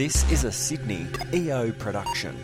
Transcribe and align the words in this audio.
This 0.00 0.32
is 0.32 0.44
a 0.44 0.50
Sydney 0.50 1.06
EO 1.34 1.72
production. 1.72 2.34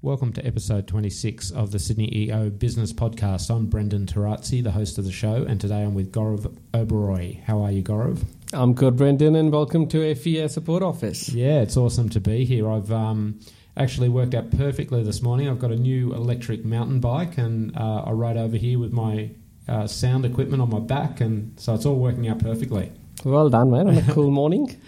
Welcome 0.00 0.32
to 0.32 0.46
episode 0.46 0.88
26 0.88 1.50
of 1.50 1.70
the 1.70 1.78
Sydney 1.78 2.08
EO 2.16 2.48
Business 2.48 2.94
Podcast. 2.94 3.54
I'm 3.54 3.66
Brendan 3.66 4.06
Torazzi, 4.06 4.62
the 4.62 4.70
host 4.70 4.96
of 4.96 5.04
the 5.04 5.12
show, 5.12 5.44
and 5.46 5.60
today 5.60 5.82
I'm 5.82 5.94
with 5.94 6.12
Gaurav 6.12 6.50
Oberoi. 6.72 7.42
How 7.44 7.62
are 7.62 7.70
you, 7.70 7.82
Gaurav? 7.82 8.24
I'm 8.54 8.72
good, 8.72 8.96
Brendan, 8.96 9.36
and 9.36 9.52
welcome 9.52 9.86
to 9.88 10.14
FEA 10.14 10.48
Support 10.48 10.82
Office. 10.82 11.28
Yeah, 11.28 11.60
it's 11.60 11.76
awesome 11.76 12.08
to 12.08 12.20
be 12.20 12.46
here. 12.46 12.70
I've 12.70 12.90
um, 12.90 13.40
actually 13.76 14.08
worked 14.08 14.34
out 14.34 14.50
perfectly 14.50 15.02
this 15.02 15.22
morning. 15.22 15.48
I've 15.48 15.58
got 15.58 15.72
a 15.72 15.76
new 15.76 16.14
electric 16.14 16.64
mountain 16.64 17.00
bike, 17.00 17.38
and 17.38 17.76
uh, 17.76 18.04
I 18.06 18.10
rode 18.12 18.36
over 18.36 18.56
here 18.56 18.78
with 18.78 18.92
my 18.92 19.30
uh, 19.68 19.86
sound 19.86 20.24
equipment 20.24 20.62
on 20.62 20.70
my 20.70 20.80
back, 20.80 21.20
and 21.20 21.58
so 21.58 21.74
it's 21.74 21.86
all 21.86 21.96
working 21.96 22.28
out 22.28 22.38
perfectly. 22.38 22.92
Well 23.24 23.48
done, 23.48 23.70
mate. 23.70 23.86
on 23.86 23.96
a 23.96 24.02
cool 24.12 24.30
morning. 24.30 24.80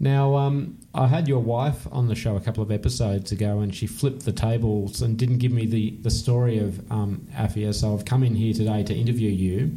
Now, 0.00 0.36
um, 0.36 0.78
I 0.94 1.06
had 1.06 1.28
your 1.28 1.38
wife 1.38 1.86
on 1.92 2.08
the 2.08 2.16
show 2.16 2.34
a 2.34 2.40
couple 2.40 2.62
of 2.62 2.72
episodes 2.72 3.30
ago, 3.30 3.60
and 3.60 3.72
she 3.72 3.86
flipped 3.86 4.24
the 4.24 4.32
tables 4.32 5.00
and 5.00 5.16
didn't 5.16 5.38
give 5.38 5.52
me 5.52 5.64
the, 5.64 5.90
the 6.02 6.10
story 6.10 6.58
of 6.58 6.90
um, 6.90 7.28
AFEA. 7.34 7.72
So 7.72 7.94
I've 7.94 8.04
come 8.04 8.24
in 8.24 8.34
here 8.34 8.52
today 8.52 8.82
to 8.82 8.94
interview 8.94 9.30
you. 9.30 9.76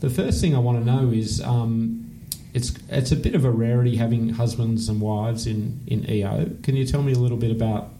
The 0.00 0.08
first 0.08 0.40
thing 0.40 0.54
I 0.54 0.58
want 0.58 0.78
to 0.78 0.84
know 0.84 1.10
is 1.10 1.42
um, 1.42 2.08
it's 2.54 2.72
it's 2.88 3.12
a 3.12 3.16
bit 3.16 3.34
of 3.34 3.44
a 3.44 3.50
rarity 3.50 3.96
having 3.96 4.30
husbands 4.30 4.88
and 4.88 5.00
wives 5.00 5.46
in, 5.46 5.80
in 5.86 6.08
EO. 6.08 6.50
Can 6.62 6.76
you 6.76 6.86
tell 6.86 7.02
me 7.02 7.12
a 7.12 7.18
little 7.18 7.36
bit 7.36 7.50
about? 7.50 7.90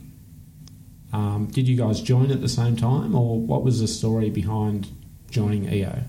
Um, 1.12 1.46
did 1.46 1.66
you 1.66 1.76
guys 1.76 2.00
join 2.00 2.30
at 2.30 2.40
the 2.40 2.48
same 2.48 2.76
time, 2.76 3.14
or 3.14 3.40
what 3.40 3.64
was 3.64 3.80
the 3.80 3.88
story 3.88 4.30
behind 4.30 4.88
joining 5.30 5.72
EO? 5.72 6.02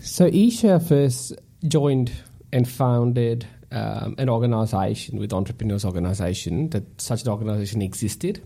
So 0.00 0.26
Isha 0.26 0.80
first 0.80 1.34
joined 1.66 2.12
and 2.52 2.68
founded 2.68 3.46
um, 3.70 4.14
an 4.18 4.28
organization 4.28 5.18
with 5.18 5.32
entrepreneurs 5.32 5.84
organization 5.84 6.70
that 6.70 7.00
such 7.00 7.22
an 7.22 7.28
organization 7.28 7.82
existed. 7.82 8.42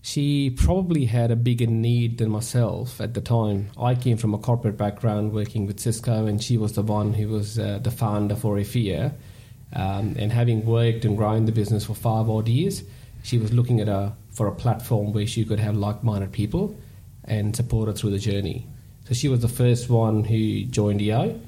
She 0.00 0.50
probably 0.50 1.04
had 1.04 1.30
a 1.30 1.36
bigger 1.36 1.66
need 1.66 2.18
than 2.18 2.30
myself 2.30 3.00
at 3.00 3.14
the 3.14 3.20
time. 3.20 3.70
I 3.78 3.94
came 3.94 4.16
from 4.16 4.34
a 4.34 4.38
corporate 4.38 4.76
background 4.76 5.32
working 5.32 5.66
with 5.66 5.78
cisco 5.78 6.26
and 6.26 6.42
she 6.42 6.56
was 6.56 6.72
the 6.72 6.82
one 6.82 7.12
who 7.12 7.28
was 7.28 7.58
uh, 7.58 7.78
the 7.80 7.90
founder 7.90 8.34
for 8.34 8.56
AFEA 8.56 9.12
um, 9.74 10.16
and 10.18 10.32
having 10.32 10.64
worked 10.64 11.04
and 11.04 11.16
grown 11.16 11.44
the 11.44 11.52
business 11.52 11.84
for 11.84 11.94
five 11.94 12.28
odd 12.28 12.48
years 12.48 12.82
she 13.22 13.38
was 13.38 13.52
looking 13.52 13.80
at 13.80 13.88
a 13.88 14.12
for 14.30 14.46
a 14.46 14.52
platform 14.52 15.12
where 15.12 15.26
she 15.26 15.44
could 15.44 15.60
have 15.60 15.76
like-minded 15.76 16.32
people 16.32 16.76
and 17.24 17.54
support 17.54 17.86
her 17.88 17.94
through 17.94 18.10
the 18.10 18.18
journey 18.18 18.66
so 19.06 19.14
she 19.14 19.28
was 19.28 19.40
the 19.40 19.48
first 19.48 19.88
one 19.88 20.24
who 20.24 20.64
joined 20.64 21.00
eo 21.00 21.38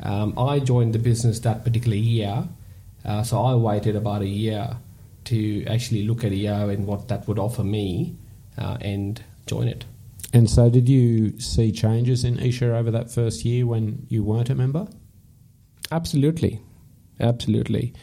um, 0.00 0.38
I 0.38 0.60
joined 0.60 0.94
the 0.94 0.98
business 0.98 1.40
that 1.40 1.64
particular 1.64 1.96
year, 1.96 2.48
uh, 3.04 3.22
so 3.22 3.42
I 3.42 3.54
waited 3.54 3.96
about 3.96 4.22
a 4.22 4.28
year 4.28 4.76
to 5.24 5.64
actually 5.66 6.04
look 6.04 6.24
at 6.24 6.32
EO 6.32 6.68
and 6.68 6.86
what 6.86 7.08
that 7.08 7.26
would 7.26 7.38
offer 7.38 7.64
me 7.64 8.16
uh, 8.56 8.78
and 8.80 9.20
join 9.46 9.68
it. 9.68 9.84
And 10.32 10.48
so, 10.48 10.70
did 10.70 10.88
you 10.88 11.38
see 11.40 11.72
changes 11.72 12.24
in 12.24 12.38
Isha 12.38 12.76
over 12.76 12.90
that 12.90 13.10
first 13.10 13.44
year 13.44 13.66
when 13.66 14.06
you 14.08 14.22
weren't 14.22 14.50
a 14.50 14.54
member? 14.54 14.86
Absolutely, 15.90 16.60
absolutely. 17.18 17.94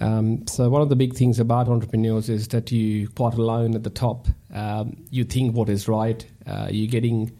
Um, 0.00 0.46
so 0.46 0.68
one 0.68 0.82
of 0.82 0.88
the 0.88 0.96
big 0.96 1.14
things 1.14 1.40
about 1.40 1.68
entrepreneurs 1.68 2.28
is 2.28 2.48
that 2.48 2.70
you 2.70 3.08
quite 3.08 3.34
alone 3.34 3.74
at 3.74 3.82
the 3.82 3.90
top. 3.90 4.28
Um, 4.52 5.04
you 5.10 5.24
think 5.24 5.54
what 5.54 5.68
is 5.68 5.88
right. 5.88 6.24
Uh, 6.46 6.68
you're 6.70 6.90
getting 6.90 7.32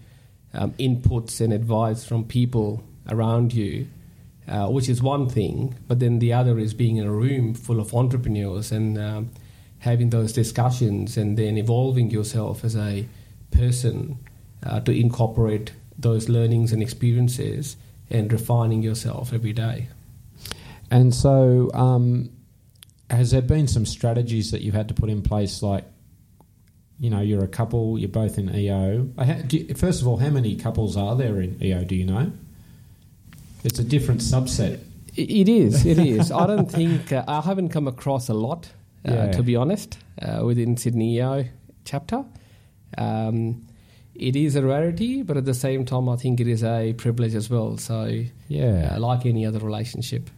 um, 0.55 0.73
inputs 0.73 1.41
and 1.41 1.53
advice 1.53 2.05
from 2.05 2.25
people 2.25 2.83
around 3.09 3.53
you, 3.55 3.87
uh, 4.49 4.66
which 4.69 4.88
is 4.88 5.03
one 5.03 5.28
thing. 5.28 5.77
But 5.87 6.00
then 6.00 6.19
the 6.19 6.33
other 6.33 6.59
is 6.59 6.75
being 6.75 6.97
in 6.97 7.06
a 7.06 7.12
room 7.12 7.55
full 7.55 7.81
of 7.81 7.94
entrepreneurs 7.94 8.72
and 8.72 8.99
um, 8.99 9.31
having 9.81 10.10
those 10.10 10.33
discussions 10.33 11.16
and 11.16 11.37
then 11.38 11.56
evolving 11.56 12.10
yourself 12.10 12.65
as 12.65 12.77
a 12.77 13.06
person 13.53 14.19
uh, 14.65 14.81
to 14.81 14.93
incorporate 14.93 15.72
those 15.97 16.28
learnings 16.28 16.72
and 16.72 16.83
experiences 16.83 17.77
and 18.10 18.33
refining 18.33 18.83
yourself 18.83 19.33
every 19.33 19.53
day. 19.53 19.88
And 20.91 21.15
so, 21.15 21.71
um, 21.75 22.31
has 23.11 23.31
there 23.31 23.43
been 23.43 23.67
some 23.67 23.87
strategies 23.87 24.51
that 24.51 24.61
you've 24.61 24.75
had 24.75 24.89
to 24.89 24.95
put 24.95 25.09
in 25.09 25.23
place, 25.23 25.63
like, 25.63 25.85
you 26.99 27.11
know, 27.11 27.21
you're 27.21 27.45
a 27.45 27.49
couple, 27.49 27.99
you're 27.99 28.09
both 28.09 28.39
in 28.39 28.55
EO. 28.55 29.09
First 29.77 30.03
of 30.03 30.09
all, 30.09 30.17
how 30.17 30.31
many 30.31 30.57
couples 30.57 30.97
are 30.97 31.17
there 31.17 31.41
in 31.41 31.63
EO? 31.63 31.85
Do 31.85 31.95
you 31.95 32.05
know? 32.05 32.33
It's 33.65 33.79
a 33.79 33.85
different 33.85 34.21
subset. 34.21 34.81
It 35.17 35.49
is. 35.49 35.85
It 35.85 35.99
is. 35.99 36.31
I 36.31 36.47
don't 36.47 36.71
think 36.71 37.13
uh, 37.13 37.25
I 37.27 37.41
haven't 37.41 37.71
come 37.71 37.89
across 37.89 38.29
a 38.29 38.35
lot, 38.35 38.71
uh, 39.07 39.13
yeah. 39.13 39.33
to 39.33 39.43
be 39.43 39.57
honest, 39.57 39.99
uh, 40.21 40.45
within 40.45 40.77
Sydney 40.77 41.17
EO 41.17 41.45
chapter. 41.85 42.25
Um, 42.97 43.67
it 44.15 44.37
is 44.37 44.57
a 44.57 44.63
rarity, 44.63 45.23
but 45.23 45.37
at 45.37 45.45
the 45.45 45.55
same 45.55 45.85
time, 45.85 46.09
I 46.09 46.17
think 46.17 46.41
it 46.41 46.49
is 46.49 46.65
a 46.65 46.93
privilege 46.95 47.35
as 47.35 47.49
well. 47.49 47.77
So, 47.79 48.25
yeah, 48.49 48.95
uh, 48.95 49.01
like 49.01 49.27
any 49.27 49.47
other 49.47 49.61
relationship, 49.61 50.31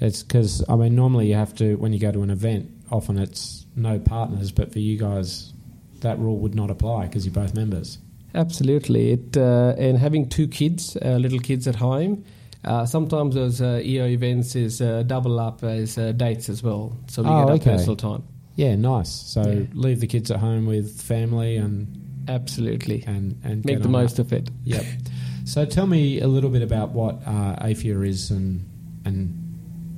it's 0.00 0.22
because 0.22 0.64
I 0.68 0.76
mean, 0.76 0.94
normally 0.94 1.28
you 1.28 1.34
have 1.34 1.54
to 1.56 1.76
when 1.76 1.92
you 1.92 1.98
go 1.98 2.12
to 2.12 2.22
an 2.22 2.30
event. 2.30 2.70
Often 2.90 3.18
it's 3.18 3.66
no 3.76 3.98
partners, 3.98 4.50
but 4.50 4.72
for 4.72 4.80
you 4.80 4.98
guys, 4.98 5.52
that 6.00 6.18
rule 6.18 6.38
would 6.38 6.54
not 6.54 6.70
apply 6.70 7.06
because 7.06 7.24
you're 7.24 7.34
both 7.34 7.54
members. 7.54 7.98
Absolutely. 8.34 9.12
It 9.12 9.36
uh, 9.36 9.74
and 9.78 9.98
having 9.98 10.28
two 10.28 10.48
kids, 10.48 10.96
uh, 10.96 11.16
little 11.16 11.40
kids 11.40 11.68
at 11.68 11.76
home 11.76 12.24
uh, 12.64 12.84
sometimes 12.84 13.34
those 13.34 13.62
uh, 13.62 13.80
EO 13.82 14.06
events 14.06 14.54
is 14.54 14.82
uh, 14.82 15.02
double 15.04 15.40
up 15.40 15.64
as 15.64 15.96
uh, 15.96 16.12
dates 16.12 16.48
as 16.50 16.62
well, 16.62 16.96
so 17.08 17.22
we 17.22 17.28
oh, 17.30 17.46
get 17.46 17.52
okay. 17.54 17.70
personal 17.70 17.96
time. 17.96 18.22
Yeah, 18.56 18.76
nice. 18.76 19.10
So 19.10 19.42
yeah. 19.42 19.66
leave 19.72 20.00
the 20.00 20.06
kids 20.06 20.30
at 20.30 20.38
home 20.38 20.66
with 20.66 21.00
family 21.00 21.56
and 21.56 22.24
absolutely 22.28 23.02
and 23.06 23.40
and 23.44 23.64
make 23.64 23.80
the 23.80 23.88
most 23.88 24.18
of 24.18 24.32
it. 24.34 24.50
Yep. 24.64 24.84
so 25.46 25.64
tell 25.64 25.86
me 25.86 26.20
a 26.20 26.28
little 26.28 26.50
bit 26.50 26.60
about 26.60 26.90
what 26.90 27.22
uh, 27.26 27.56
AFEA 27.64 28.06
is 28.06 28.30
and 28.30 28.68
and 29.06 29.49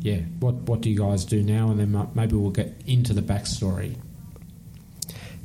yeah, 0.02 0.20
what 0.40 0.54
what 0.68 0.80
do 0.80 0.90
you 0.90 0.98
guys 0.98 1.24
do 1.24 1.42
now, 1.42 1.70
and 1.70 1.78
then 1.80 2.08
maybe 2.14 2.36
we'll 2.36 2.50
get 2.50 2.80
into 2.86 3.12
the 3.12 3.22
backstory. 3.22 3.96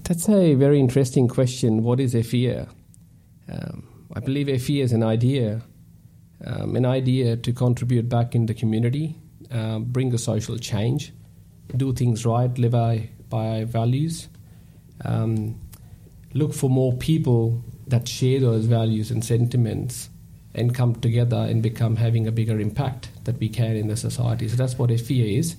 That's 0.03 0.27
a 0.29 0.55
very 0.55 0.79
interesting 0.79 1.27
question. 1.27 1.83
What 1.83 1.99
is 1.99 2.13
AFEA? 2.13 2.69
Um, 3.51 3.87
I 4.13 4.19
believe 4.19 4.47
AFEA 4.47 4.83
is 4.83 4.93
an 4.93 5.03
idea 5.03 5.61
um, 6.45 6.75
an 6.75 6.85
idea 6.85 7.35
to 7.37 7.53
contribute 7.53 8.09
back 8.09 8.35
in 8.35 8.45
the 8.45 8.53
community, 8.53 9.15
um, 9.51 9.85
bring 9.85 10.13
a 10.13 10.17
social 10.17 10.57
change, 10.57 11.13
do 11.75 11.93
things 11.93 12.25
right, 12.25 12.55
live 12.57 12.71
by, 12.71 13.09
by 13.29 13.63
values, 13.63 14.27
um, 15.03 15.59
look 16.33 16.53
for 16.53 16.69
more 16.69 16.93
people 16.93 17.63
that 17.87 18.07
share 18.07 18.39
those 18.39 18.65
values 18.65 19.11
and 19.11 19.23
sentiments 19.23 20.09
and 20.53 20.75
come 20.75 20.95
together 20.95 21.37
and 21.37 21.63
become 21.63 21.95
having 21.95 22.27
a 22.27 22.31
bigger 22.31 22.59
impact 22.59 23.09
that 23.27 23.39
we 23.39 23.49
can 23.49 23.75
in 23.75 23.87
the 23.87 23.95
society. 23.95 24.47
So 24.47 24.55
that's 24.55 24.77
what 24.79 24.89
AFEA 24.89 25.37
is. 25.37 25.55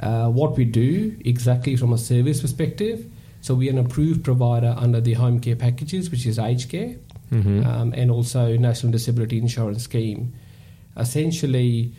Uh, 0.00 0.28
what 0.30 0.56
we 0.56 0.64
do 0.64 1.14
exactly 1.24 1.76
from 1.76 1.92
a 1.92 1.98
service 1.98 2.40
perspective. 2.40 3.04
So 3.42 3.54
we 3.54 3.68
are 3.68 3.72
an 3.72 3.78
approved 3.78 4.24
provider 4.24 4.74
under 4.76 5.00
the 5.00 5.12
home 5.12 5.38
care 5.38 5.56
packages, 5.56 6.10
which 6.10 6.24
is 6.26 6.38
aged 6.38 6.70
care 6.70 6.96
mm-hmm. 7.30 7.66
um, 7.66 7.92
and 7.94 8.10
also 8.10 8.56
National 8.56 8.92
Disability 8.92 9.38
Insurance 9.38 9.84
Scheme. 9.84 10.32
Essentially, 10.96 11.92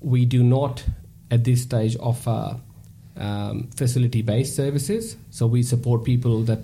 we 0.00 0.24
do 0.24 0.42
not 0.42 0.84
at 1.30 1.44
this 1.44 1.62
stage 1.62 1.96
offer 1.98 2.56
um, 3.16 3.68
facility 3.76 4.22
based 4.22 4.54
services, 4.56 5.16
so 5.30 5.46
we 5.46 5.62
support 5.62 6.04
people 6.04 6.42
that 6.44 6.60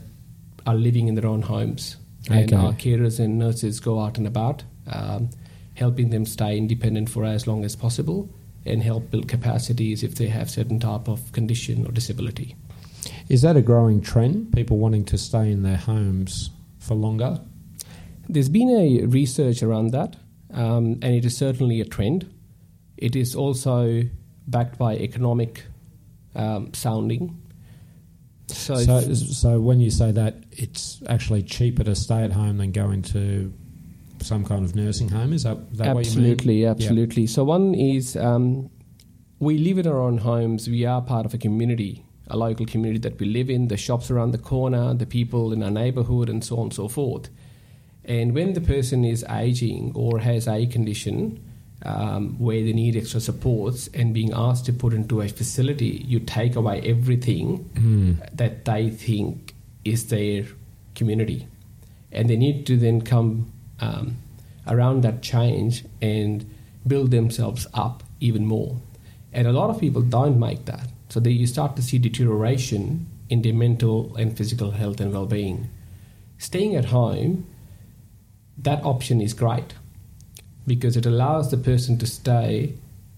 are 0.66 0.74
living 0.74 1.08
in 1.08 1.14
their 1.14 1.26
own 1.26 1.42
homes. 1.42 1.96
Okay. 2.28 2.42
And 2.42 2.52
our 2.54 2.72
carers 2.72 3.18
and 3.18 3.38
nurses 3.38 3.80
go 3.80 4.00
out 4.00 4.18
and 4.18 4.26
about, 4.26 4.62
um, 4.92 5.30
helping 5.78 6.10
them 6.10 6.26
stay 6.26 6.58
independent 6.58 7.08
for 7.08 7.24
as 7.24 7.46
long 7.46 7.64
as 7.64 7.76
possible 7.76 8.28
and 8.66 8.82
help 8.82 9.10
build 9.10 9.28
capacities 9.28 10.02
if 10.02 10.16
they 10.16 10.26
have 10.26 10.50
certain 10.50 10.80
type 10.80 11.08
of 11.08 11.32
condition 11.32 11.86
or 11.86 11.92
disability. 11.92 12.56
Is 13.28 13.42
that 13.42 13.56
a 13.56 13.62
growing 13.62 14.00
trend? 14.00 14.52
People 14.52 14.78
wanting 14.78 15.04
to 15.06 15.16
stay 15.16 15.50
in 15.52 15.62
their 15.62 15.76
homes 15.76 16.50
for 16.78 16.94
longer? 16.94 17.40
There's 18.28 18.48
been 18.48 18.68
a 18.70 19.06
research 19.06 19.62
around 19.62 19.92
that, 19.92 20.16
um, 20.52 20.98
and 21.02 21.14
it 21.14 21.24
is 21.24 21.36
certainly 21.36 21.80
a 21.80 21.84
trend. 21.84 22.28
It 22.96 23.14
is 23.14 23.34
also 23.34 24.02
backed 24.46 24.78
by 24.78 24.96
economic 24.96 25.64
um, 26.34 26.74
sounding. 26.74 27.40
So, 28.48 28.76
so, 28.76 29.00
so, 29.14 29.60
when 29.60 29.78
you 29.78 29.90
say 29.90 30.10
that, 30.10 30.36
it's 30.50 31.02
actually 31.06 31.42
cheaper 31.42 31.84
to 31.84 31.94
stay 31.94 32.24
at 32.24 32.32
home 32.32 32.56
than 32.58 32.72
go 32.72 32.90
into 32.90 33.52
some 34.22 34.44
kind 34.44 34.64
of 34.64 34.74
nursing 34.74 35.08
home. 35.08 35.32
Is 35.32 35.42
that, 35.44 35.76
that 35.76 35.88
absolutely, 35.88 36.66
absolutely? 36.66 37.22
Yep. 37.22 37.30
So 37.30 37.44
one 37.44 37.74
is 37.74 38.16
um, 38.16 38.70
we 39.38 39.58
live 39.58 39.78
in 39.78 39.86
our 39.86 40.00
own 40.00 40.18
homes. 40.18 40.68
We 40.68 40.84
are 40.84 41.00
part 41.02 41.26
of 41.26 41.34
a 41.34 41.38
community. 41.38 42.04
a 42.30 42.36
local 42.36 42.66
community 42.66 43.00
that 43.00 43.18
we 43.18 43.26
live 43.26 43.48
in, 43.50 43.68
the 43.68 43.76
shops 43.76 44.10
around 44.10 44.32
the 44.32 44.38
corner, 44.38 44.94
the 44.94 45.06
people 45.06 45.52
in 45.52 45.62
our 45.62 45.70
neighborhood, 45.70 46.28
and 46.28 46.44
so 46.44 46.56
on 46.56 46.64
and 46.64 46.74
so 46.74 46.88
forth. 46.88 47.30
And 48.04 48.34
when 48.34 48.52
the 48.54 48.60
person 48.60 49.04
is 49.04 49.24
aging 49.28 49.92
or 49.94 50.18
has 50.20 50.46
a 50.48 50.66
condition 50.66 51.42
um, 51.84 52.38
where 52.38 52.62
they 52.62 52.72
need 52.72 52.96
extra 52.96 53.20
supports 53.20 53.88
and 53.94 54.12
being 54.14 54.32
asked 54.32 54.66
to 54.66 54.72
put 54.72 54.92
into 54.92 55.20
a 55.20 55.28
facility, 55.28 56.04
you 56.06 56.20
take 56.20 56.56
away 56.56 56.80
everything 56.82 57.68
that 58.32 58.64
they 58.64 58.90
think 58.90 59.54
is 59.84 60.08
their 60.08 60.44
community. 60.94 61.46
And 62.10 62.28
they 62.28 62.36
need 62.36 62.66
to 62.66 62.76
then 62.76 63.02
come 63.02 63.52
um, 63.80 64.16
around 64.66 65.02
that 65.02 65.22
change 65.22 65.84
and 66.00 66.48
build 66.86 67.10
themselves 67.10 67.66
up 67.74 68.02
even 68.20 68.44
more. 68.46 68.76
And 69.32 69.46
a 69.46 69.52
lot 69.52 69.70
of 69.70 69.80
people 69.80 70.02
don't 70.02 70.38
make 70.38 70.64
that. 70.66 70.88
So 71.08 71.20
they, 71.20 71.30
you 71.30 71.46
start 71.46 71.76
to 71.76 71.82
see 71.82 71.98
deterioration 71.98 73.06
in 73.28 73.42
their 73.42 73.54
mental 73.54 74.14
and 74.16 74.36
physical 74.36 74.72
health 74.72 75.00
and 75.00 75.12
well 75.12 75.26
being. 75.26 75.68
Staying 76.38 76.76
at 76.76 76.86
home, 76.86 77.46
that 78.56 78.82
option 78.84 79.20
is 79.20 79.34
great 79.34 79.74
because 80.66 80.96
it 80.96 81.06
allows 81.06 81.50
the 81.50 81.56
person 81.56 81.98
to 81.98 82.06
stay 82.06 82.74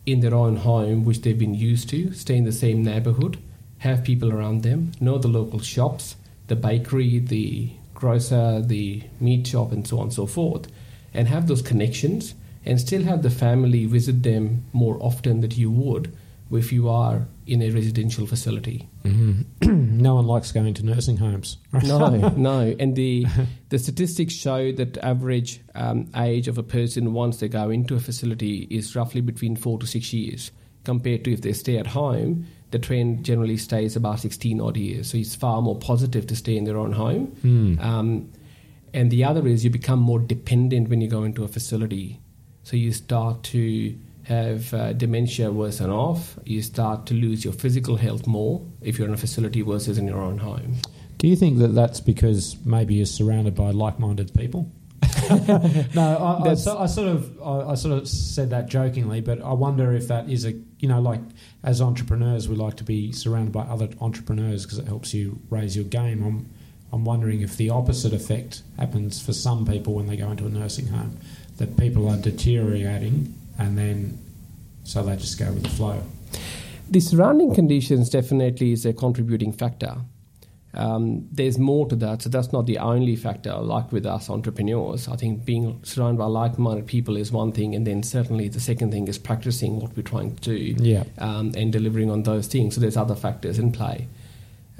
in 0.06 0.20
their 0.20 0.34
own 0.34 0.56
home, 0.56 1.04
which 1.04 1.22
they've 1.22 1.38
been 1.38 1.54
used 1.54 1.88
to, 1.90 2.12
stay 2.12 2.36
in 2.36 2.44
the 2.44 2.52
same 2.52 2.82
neighborhood, 2.82 3.38
have 3.78 4.04
people 4.04 4.32
around 4.32 4.62
them, 4.62 4.92
know 5.00 5.18
the 5.18 5.28
local 5.28 5.58
shops, 5.58 6.16
the 6.46 6.56
bakery, 6.56 7.18
the 7.18 7.70
grocer, 8.00 8.62
the 8.62 9.02
meat 9.20 9.46
shop, 9.46 9.70
and 9.72 9.86
so 9.86 9.98
on 9.98 10.04
and 10.04 10.12
so 10.12 10.26
forth, 10.26 10.66
and 11.12 11.28
have 11.28 11.46
those 11.46 11.62
connections 11.62 12.34
and 12.64 12.80
still 12.80 13.02
have 13.02 13.22
the 13.22 13.30
family 13.30 13.86
visit 13.86 14.22
them 14.22 14.64
more 14.72 14.98
often 15.00 15.40
than 15.40 15.50
you 15.52 15.70
would 15.70 16.14
if 16.52 16.72
you 16.72 16.88
are 16.88 17.28
in 17.46 17.62
a 17.62 17.70
residential 17.70 18.26
facility. 18.26 18.88
no 19.62 20.16
one 20.16 20.26
likes 20.26 20.50
going 20.50 20.74
to 20.74 20.84
nursing 20.84 21.16
homes. 21.16 21.58
No, 21.84 22.08
no. 22.36 22.74
And 22.78 22.96
the 22.96 23.26
the 23.68 23.78
statistics 23.78 24.34
show 24.34 24.72
that 24.72 24.98
average 24.98 25.60
um, 25.74 26.10
age 26.16 26.48
of 26.48 26.58
a 26.58 26.62
person 26.62 27.12
once 27.12 27.38
they 27.38 27.48
go 27.48 27.70
into 27.70 27.94
a 27.94 28.00
facility 28.00 28.66
is 28.70 28.96
roughly 28.96 29.20
between 29.20 29.56
four 29.56 29.78
to 29.78 29.86
six 29.86 30.12
years, 30.12 30.50
compared 30.84 31.24
to 31.24 31.32
if 31.32 31.42
they 31.42 31.52
stay 31.52 31.78
at 31.78 31.88
home. 31.88 32.46
The 32.70 32.78
trend 32.78 33.24
generally 33.24 33.56
stays 33.56 33.96
about 33.96 34.20
16 34.20 34.60
odd 34.60 34.76
years. 34.76 35.10
So 35.10 35.18
it's 35.18 35.34
far 35.34 35.60
more 35.60 35.78
positive 35.78 36.26
to 36.28 36.36
stay 36.36 36.56
in 36.56 36.64
their 36.64 36.78
own 36.78 36.92
home. 36.92 37.36
Um, 37.80 38.32
and 38.92 39.10
the 39.10 39.24
other 39.24 39.46
is 39.46 39.64
you 39.64 39.70
become 39.70 39.98
more 39.98 40.18
dependent 40.18 40.88
when 40.88 41.00
you 41.00 41.08
go 41.08 41.24
into 41.24 41.44
a 41.44 41.48
facility. 41.48 42.20
So 42.62 42.76
you 42.76 42.92
start 42.92 43.42
to 43.44 43.96
have 44.24 44.72
uh, 44.74 44.92
dementia 44.92 45.50
worsen 45.50 45.90
off. 45.90 46.38
You 46.44 46.62
start 46.62 47.06
to 47.06 47.14
lose 47.14 47.44
your 47.44 47.54
physical 47.54 47.96
health 47.96 48.26
more 48.26 48.64
if 48.80 48.98
you're 48.98 49.08
in 49.08 49.14
a 49.14 49.16
facility 49.16 49.62
versus 49.62 49.98
in 49.98 50.06
your 50.06 50.20
own 50.20 50.38
home. 50.38 50.76
Do 51.18 51.28
you 51.28 51.36
think 51.36 51.58
that 51.58 51.74
that's 51.74 52.00
because 52.00 52.56
maybe 52.64 52.94
you're 52.94 53.06
surrounded 53.06 53.54
by 53.54 53.72
like-minded 53.72 54.32
people? 54.34 54.70
no, 55.94 56.16
I, 56.44 56.50
I, 56.50 56.54
so- 56.54 56.78
I 56.78 56.86
sort 56.86 57.08
of 57.08 57.42
I, 57.42 57.70
I 57.72 57.74
sort 57.74 57.98
of 57.98 58.08
said 58.08 58.50
that 58.50 58.68
jokingly, 58.68 59.20
but 59.20 59.40
I 59.42 59.52
wonder 59.52 59.92
if 59.92 60.08
that 60.08 60.28
is 60.28 60.44
a 60.44 60.52
you 60.78 60.88
know 60.88 61.00
like 61.00 61.20
as 61.62 61.80
entrepreneurs 61.80 62.48
we 62.48 62.56
like 62.56 62.76
to 62.76 62.84
be 62.84 63.12
surrounded 63.12 63.52
by 63.52 63.62
other 63.62 63.88
entrepreneurs 64.00 64.64
because 64.64 64.78
it 64.78 64.86
helps 64.86 65.14
you 65.14 65.40
raise 65.50 65.76
your 65.76 65.84
game. 65.84 66.22
I'm 66.22 66.50
I'm 66.92 67.04
wondering 67.04 67.40
if 67.42 67.56
the 67.56 67.70
opposite 67.70 68.12
effect 68.12 68.62
happens 68.78 69.20
for 69.24 69.32
some 69.32 69.64
people 69.66 69.94
when 69.94 70.06
they 70.06 70.16
go 70.16 70.30
into 70.30 70.46
a 70.46 70.48
nursing 70.50 70.88
home, 70.88 71.18
that 71.58 71.76
people 71.76 72.08
are 72.08 72.16
deteriorating 72.16 73.34
and 73.58 73.78
then 73.78 74.18
so 74.84 75.02
they 75.02 75.14
just 75.16 75.38
go 75.38 75.52
with 75.52 75.62
the 75.62 75.68
flow. 75.68 76.02
The 76.90 77.00
surrounding 77.00 77.54
conditions 77.54 78.10
definitely 78.10 78.72
is 78.72 78.84
a 78.84 78.92
contributing 78.92 79.52
factor. 79.52 79.98
Um, 80.72 81.26
there's 81.32 81.58
more 81.58 81.86
to 81.88 81.96
that, 81.96 82.22
so 82.22 82.28
that's 82.28 82.52
not 82.52 82.66
the 82.66 82.78
only 82.78 83.16
factor. 83.16 83.54
Like 83.56 83.90
with 83.90 84.06
us 84.06 84.30
entrepreneurs, 84.30 85.08
I 85.08 85.16
think 85.16 85.44
being 85.44 85.80
surrounded 85.82 86.18
by 86.18 86.26
like-minded 86.26 86.86
people 86.86 87.16
is 87.16 87.32
one 87.32 87.50
thing, 87.52 87.74
and 87.74 87.84
then 87.86 88.02
certainly 88.04 88.48
the 88.48 88.60
second 88.60 88.92
thing 88.92 89.08
is 89.08 89.18
practicing 89.18 89.80
what 89.80 89.96
we're 89.96 90.04
trying 90.04 90.36
to 90.36 90.40
do 90.50 90.76
Yeah. 90.78 91.04
um, 91.18 91.52
and 91.56 91.72
delivering 91.72 92.08
on 92.10 92.22
those 92.22 92.46
things. 92.46 92.74
So 92.76 92.80
there's 92.80 92.96
other 92.96 93.16
factors 93.16 93.58
in 93.58 93.72
play. 93.72 94.06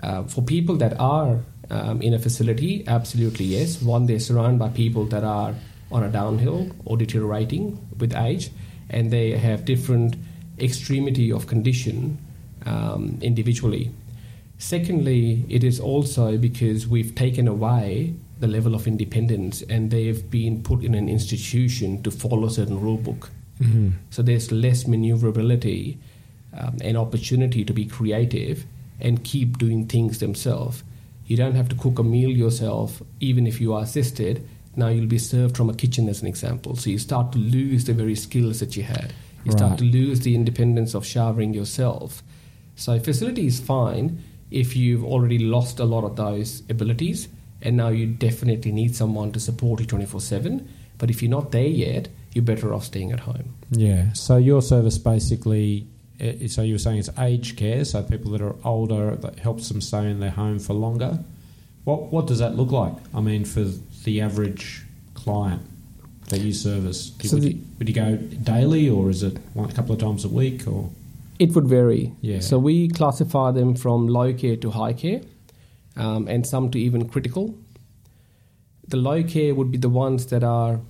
Uh, 0.03 0.23
for 0.25 0.43
people 0.43 0.77
that 0.77 0.99
are 1.01 1.41
um, 1.71 2.01
in 2.03 2.15
a 2.15 2.19
facility, 2.19 2.85
absolutely 2.87 3.45
yes. 3.47 3.83
One, 3.83 4.07
they're 4.07 4.21
surrounded 4.21 4.59
by 4.61 4.69
people 4.69 5.07
that 5.07 5.25
are 5.25 5.55
on 5.91 6.05
a 6.05 6.09
downhill 6.09 6.71
or 6.85 6.97
deteriorating 6.97 7.79
with 7.99 8.15
age, 8.15 8.51
and 8.89 9.11
they 9.11 9.33
have 9.33 9.65
different 9.65 10.15
extremity 10.59 11.33
of 11.33 11.47
condition 11.49 12.19
um, 12.67 13.19
individually. 13.23 13.91
Secondly, 14.61 15.47
it 15.49 15.65
is 15.65 15.81
also 15.81 16.37
because 16.37 16.87
we've 16.87 17.15
taken 17.15 17.49
away 17.49 18.15
the 18.41 18.47
level 18.47 18.75
of 18.75 18.87
independence 18.87 19.63
and 19.63 19.91
they've 19.91 20.31
been 20.31 20.63
put 20.63 20.85
in 20.85 20.95
an 20.95 21.09
institution 21.09 22.03
to 22.03 22.11
follow 22.11 22.45
a 22.47 22.51
certain 22.51 22.79
rule 22.79 22.99
book. 22.99 23.31
So 24.11 24.23
there's 24.23 24.51
less 24.53 24.87
maneuverability 24.87 25.99
um, 26.59 26.77
and 26.83 26.97
opportunity 26.97 27.63
to 27.65 27.73
be 27.75 27.85
creative 27.85 28.65
and 29.01 29.23
keep 29.23 29.59
doing 29.59 29.87
things 29.87 30.19
themselves. 30.19 30.83
You 31.27 31.37
don't 31.37 31.55
have 31.55 31.69
to 31.71 31.77
cook 31.77 31.99
a 31.99 32.03
meal 32.03 32.31
yourself, 32.31 33.03
even 33.21 33.47
if 33.47 33.61
you 33.61 33.75
are 33.75 33.83
assisted. 33.83 34.47
Now 34.77 34.89
you'll 34.89 35.07
be 35.07 35.19
served 35.19 35.57
from 35.59 35.69
a 35.69 35.75
kitchen, 35.75 36.09
as 36.09 36.23
an 36.23 36.29
example. 36.29 36.75
So 36.77 36.89
you 36.89 36.99
start 36.99 37.33
to 37.33 37.39
lose 37.39 37.85
the 37.85 37.93
very 37.93 38.15
skills 38.15 38.61
that 38.61 38.77
you 38.77 38.83
had. 38.83 39.13
You 39.45 39.53
Right. 39.53 39.59
start 39.59 39.79
to 39.79 39.85
lose 39.85 40.21
the 40.21 40.35
independence 40.35 40.95
of 40.95 41.05
showering 41.05 41.53
yourself. 41.55 42.23
So 42.77 42.99
facility 42.99 43.47
is 43.47 43.61
fine 43.61 44.23
if 44.51 44.77
you've 44.77 45.05
already 45.05 45.39
lost 45.39 45.79
a 45.81 45.85
lot 45.85 46.05
of 46.05 46.17
those 46.17 46.63
abilities, 46.69 47.29
and 47.63 47.77
now 47.77 47.89
you 47.89 48.07
definitely 48.07 48.73
need 48.73 48.95
someone 48.97 49.33
to 49.33 49.41
support 49.41 49.81
you 49.81 49.87
24 49.87 50.21
7. 50.21 50.69
But 50.99 51.11
if 51.11 51.23
you're 51.23 51.31
not 51.31 51.53
there 51.53 51.67
yet, 51.67 52.09
you're 52.35 52.45
better 52.45 52.73
off 52.75 52.85
staying 52.85 53.13
at 53.13 53.21
home. 53.21 53.55
Yeah. 53.71 54.13
So 54.13 54.37
your 54.37 54.63
service 54.63 54.99
basically, 54.99 55.87
eh, 56.21 56.47
so 56.49 56.63
you 56.63 56.75
were 56.75 56.79
saying 56.79 56.99
it's 56.99 57.11
aged 57.19 57.57
care, 57.57 57.85
so 57.85 58.03
people 58.03 58.31
that 58.33 58.41
are 58.43 58.57
older 58.65 59.17
that 59.17 59.39
helps 59.39 59.69
them 59.69 59.81
stay 59.81 60.11
in 60.11 60.21
their 60.21 60.31
home 60.31 60.59
for 60.59 60.75
longer. 60.75 61.19
What 61.85 62.13
what 62.13 62.27
does 62.27 62.39
that 62.39 62.57
look 62.57 62.71
like? 62.71 62.95
I 63.15 63.21
mean, 63.21 63.45
for 63.45 63.65
the 64.05 64.21
average 64.21 64.83
client 65.15 65.63
that 66.29 66.41
you 66.41 66.53
service, 66.53 67.13
So 67.23 67.37
would, 67.37 67.43
the- 67.43 67.53
you, 67.55 67.61
would 67.79 67.89
you 67.89 67.95
go 67.95 68.17
daily 68.17 68.89
or 68.89 69.11
is 69.11 69.23
it 69.23 69.37
one, 69.55 69.69
a 69.69 69.73
couple 69.73 69.93
of 69.95 70.01
times 70.01 70.25
a 70.25 70.29
week 70.29 70.67
or? 70.67 70.91
It 71.45 71.55
would 71.55 71.67
vary. 71.67 72.13
Yeah. 72.21 72.41
So 72.41 72.59
we 72.59 72.89
classify 72.89 73.51
them 73.51 73.75
from 73.75 74.07
low 74.09 74.33
care 74.35 74.57
to 74.57 74.71
high 74.71 74.93
care, 74.93 75.21
um, 75.97 76.29
and 76.29 76.47
some 76.47 76.71
to 76.73 76.79
even 76.79 77.09
critical. 77.09 77.55
The 78.89 78.97
low 78.99 79.23
care 79.23 79.55
would 79.55 79.71
be 79.71 79.79
the 79.79 79.89
ones 79.89 80.27
that 80.27 80.43
are 80.45 80.81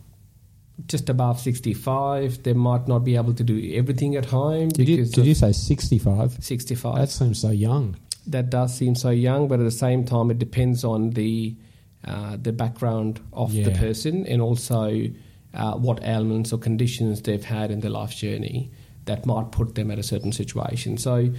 just 0.87 1.09
above 1.11 1.39
65. 1.41 2.43
They 2.43 2.55
might 2.55 2.89
not 2.89 3.01
be 3.05 3.15
able 3.17 3.35
to 3.35 3.45
do 3.45 3.57
everything 3.75 4.17
at 4.17 4.27
home 4.27 4.71
Did 4.71 4.89
you, 4.89 5.05
did 5.05 5.27
you 5.27 5.35
say 5.35 5.53
sixty 5.53 5.99
five? 5.99 6.37
65. 6.41 6.97
That 6.97 7.11
seems 7.11 7.39
so 7.41 7.51
young. 7.51 7.97
that 8.27 8.51
does 8.51 8.75
seem 8.75 8.95
so 8.95 9.11
young, 9.11 9.49
but 9.49 9.61
at 9.61 9.65
the 9.65 9.79
same 9.87 10.05
time, 10.05 10.31
it 10.31 10.39
depends 10.39 10.85
on 10.85 11.11
the 11.11 11.55
uh, 12.05 12.37
the 12.41 12.53
background 12.53 13.21
of 13.33 13.53
the 13.53 13.71
person 13.73 14.27
and 14.27 14.41
also 14.41 14.83
uh, 15.55 15.75
what 15.75 16.03
ailments 16.03 16.53
or 16.53 16.59
conditions 16.59 17.21
they've 17.23 17.45
had 17.45 17.71
in 17.71 17.81
their 17.81 17.91
life 18.01 18.15
journey 18.17 18.71
that 19.07 19.27
might 19.27 19.53
put 19.53 19.75
them 19.75 19.91
at 19.91 19.99
a 19.99 20.03
certain 20.03 20.33
situation. 20.33 20.99
So. 20.99 21.31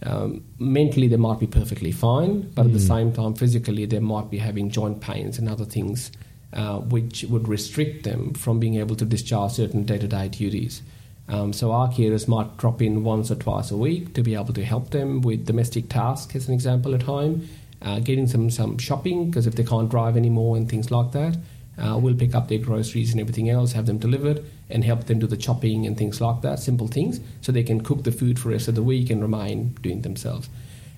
Um, 0.00 0.44
mentally, 0.60 1.08
they 1.08 1.16
might 1.16 1.40
be 1.40 1.48
perfectly 1.48 1.90
fine, 1.90 2.42
but 2.54 2.66
at 2.66 2.72
the 2.72 2.78
same 2.78 3.12
time, 3.12 3.34
physically, 3.34 3.84
they 3.84 3.98
might 3.98 4.30
be 4.30 4.38
having 4.38 4.70
joint 4.70 5.00
pains 5.00 5.40
and 5.40 5.48
other 5.48 5.64
things 5.64 6.12
uh, 6.52 6.78
which 6.78 7.24
would 7.24 7.46
restrict 7.46 8.04
them 8.04 8.32
from 8.32 8.58
being 8.58 8.76
able 8.76 8.96
to 8.96 9.04
discharge 9.04 9.52
certain 9.52 9.84
day 9.84 9.98
to 9.98 10.08
day 10.08 10.28
duties. 10.28 10.82
Um, 11.28 11.52
so 11.52 11.72
our 11.72 11.88
carers 11.88 12.26
might 12.26 12.56
drop 12.56 12.80
in 12.80 13.04
once 13.04 13.30
or 13.30 13.34
twice 13.34 13.70
a 13.70 13.76
week 13.76 14.14
to 14.14 14.22
be 14.22 14.34
able 14.34 14.54
to 14.54 14.64
help 14.64 14.90
them 14.90 15.20
with 15.20 15.44
domestic 15.44 15.90
tasks, 15.90 16.34
as 16.34 16.48
an 16.48 16.54
example, 16.54 16.94
at 16.94 17.02
home, 17.02 17.46
uh, 17.82 17.98
getting 17.98 18.26
some 18.26 18.48
some 18.50 18.78
shopping 18.78 19.26
because 19.26 19.46
if 19.46 19.56
they 19.56 19.62
can't 19.62 19.90
drive 19.90 20.16
anymore 20.16 20.56
and 20.56 20.70
things 20.70 20.90
like 20.90 21.12
that, 21.12 21.36
uh, 21.78 21.96
we'll 21.96 22.14
pick 22.14 22.34
up 22.34 22.48
their 22.48 22.58
groceries 22.58 23.12
and 23.12 23.20
everything 23.20 23.48
else, 23.48 23.72
have 23.72 23.86
them 23.86 23.98
delivered, 23.98 24.44
and 24.68 24.84
help 24.84 25.04
them 25.04 25.18
do 25.18 25.26
the 25.26 25.36
chopping 25.36 25.86
and 25.86 25.96
things 25.96 26.20
like 26.20 26.42
that, 26.42 26.58
simple 26.58 26.88
things, 26.88 27.20
so 27.40 27.52
they 27.52 27.62
can 27.62 27.80
cook 27.80 28.04
the 28.04 28.12
food 28.12 28.38
for 28.38 28.48
the 28.48 28.54
rest 28.54 28.68
of 28.68 28.74
the 28.74 28.82
week 28.82 29.10
and 29.10 29.22
remain 29.22 29.68
doing 29.82 30.02
themselves. 30.02 30.48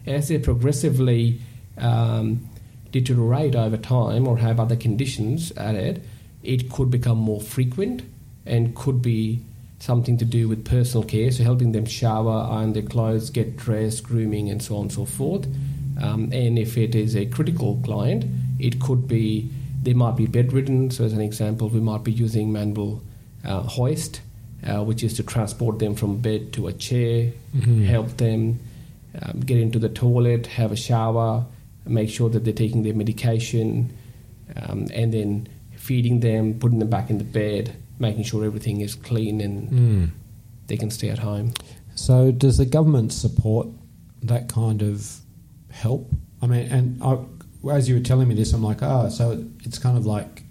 As 0.07 0.29
they 0.29 0.39
progressively 0.39 1.41
um, 1.77 2.49
deteriorate 2.91 3.55
over 3.55 3.77
time 3.77 4.27
or 4.27 4.39
have 4.39 4.59
other 4.59 4.77
conditions 4.77 5.53
added, 5.57 6.03
it 6.43 6.71
could 6.71 6.91
become 6.91 7.19
more 7.19 7.41
frequent 7.41 8.03
and 8.47 8.75
could 8.75 9.03
be 9.03 9.41
something 9.79 10.19
to 10.19 10.25
do 10.25 10.49
with 10.49 10.65
personal 10.65 11.05
care, 11.05 11.31
so 11.31 11.43
helping 11.43 11.73
them 11.73 11.85
shower, 11.85 12.49
iron 12.51 12.73
their 12.73 12.83
clothes, 12.83 13.31
get 13.31 13.57
dressed, 13.57 14.03
grooming, 14.03 14.51
and 14.51 14.63
so 14.63 14.77
on 14.77 14.83
and 14.83 14.93
so 14.93 15.05
forth. 15.05 15.47
Um, 16.01 16.31
and 16.33 16.59
if 16.59 16.79
it 16.79 16.95
is 16.95 17.15
a 17.17 17.27
critical 17.27 17.81
client, 17.85 18.25
it 18.59 18.81
could 18.81 19.07
be 19.07 19.51
they 19.83 19.95
might 19.95 20.17
be 20.17 20.27
bedridden. 20.27 20.91
So, 20.91 21.05
as 21.05 21.13
an 21.13 21.21
example, 21.21 21.69
we 21.69 21.81
might 21.81 22.05
be 22.05 22.13
using 22.13 22.53
manual 22.53 23.03
uh, 23.45 23.63
hoist, 23.63 24.21
uh, 24.67 24.83
which 24.85 25.03
is 25.03 25.15
to 25.15 25.23
transport 25.23 25.79
them 25.79 25.95
from 25.95 26.19
bed 26.19 26.53
to 26.55 26.67
a 26.69 26.73
chair, 26.73 27.33
help 27.87 28.17
them 28.19 28.59
um, 29.23 29.41
get 29.41 29.59
into 29.59 29.79
the 29.79 29.89
toilet, 29.89 30.47
have 30.47 30.71
a 30.73 30.77
shower, 30.77 31.45
make 31.87 32.11
sure 32.11 32.29
that 32.29 32.45
they're 32.45 32.53
taking 32.53 32.83
their 32.83 32.95
medication, 32.95 33.91
um, 34.57 34.87
and 34.93 35.13
then 35.15 35.49
feeding 35.77 36.21
them, 36.21 36.59
putting 36.59 36.79
them 36.79 36.91
back 36.91 37.09
in 37.11 37.17
the 37.19 37.25
bed, 37.25 37.75
making 37.99 38.23
sure 38.25 38.45
everything 38.45 38.81
is 38.83 38.95
clean 38.95 39.41
and 39.41 39.71
Mm. 39.71 40.11
they 40.67 40.77
can 40.77 40.91
stay 40.91 41.09
at 41.09 41.19
home. 41.19 41.53
So, 41.95 42.31
does 42.33 42.59
the 42.59 42.67
government 42.67 43.13
support 43.13 43.67
that 44.23 44.49
kind 44.49 44.83
of 44.83 45.21
help? 45.71 46.13
I 46.43 46.47
mean, 46.47 46.67
and 46.71 47.03
I, 47.03 47.19
as 47.69 47.89
you 47.89 47.95
were 47.97 48.01
telling 48.03 48.29
me 48.29 48.35
this, 48.35 48.53
I'm 48.53 48.63
like, 48.63 48.83
ah, 48.83 49.09
so 49.09 49.45
it's 49.65 49.79
kind 49.79 49.97
of 49.99 50.07
like 50.07 50.43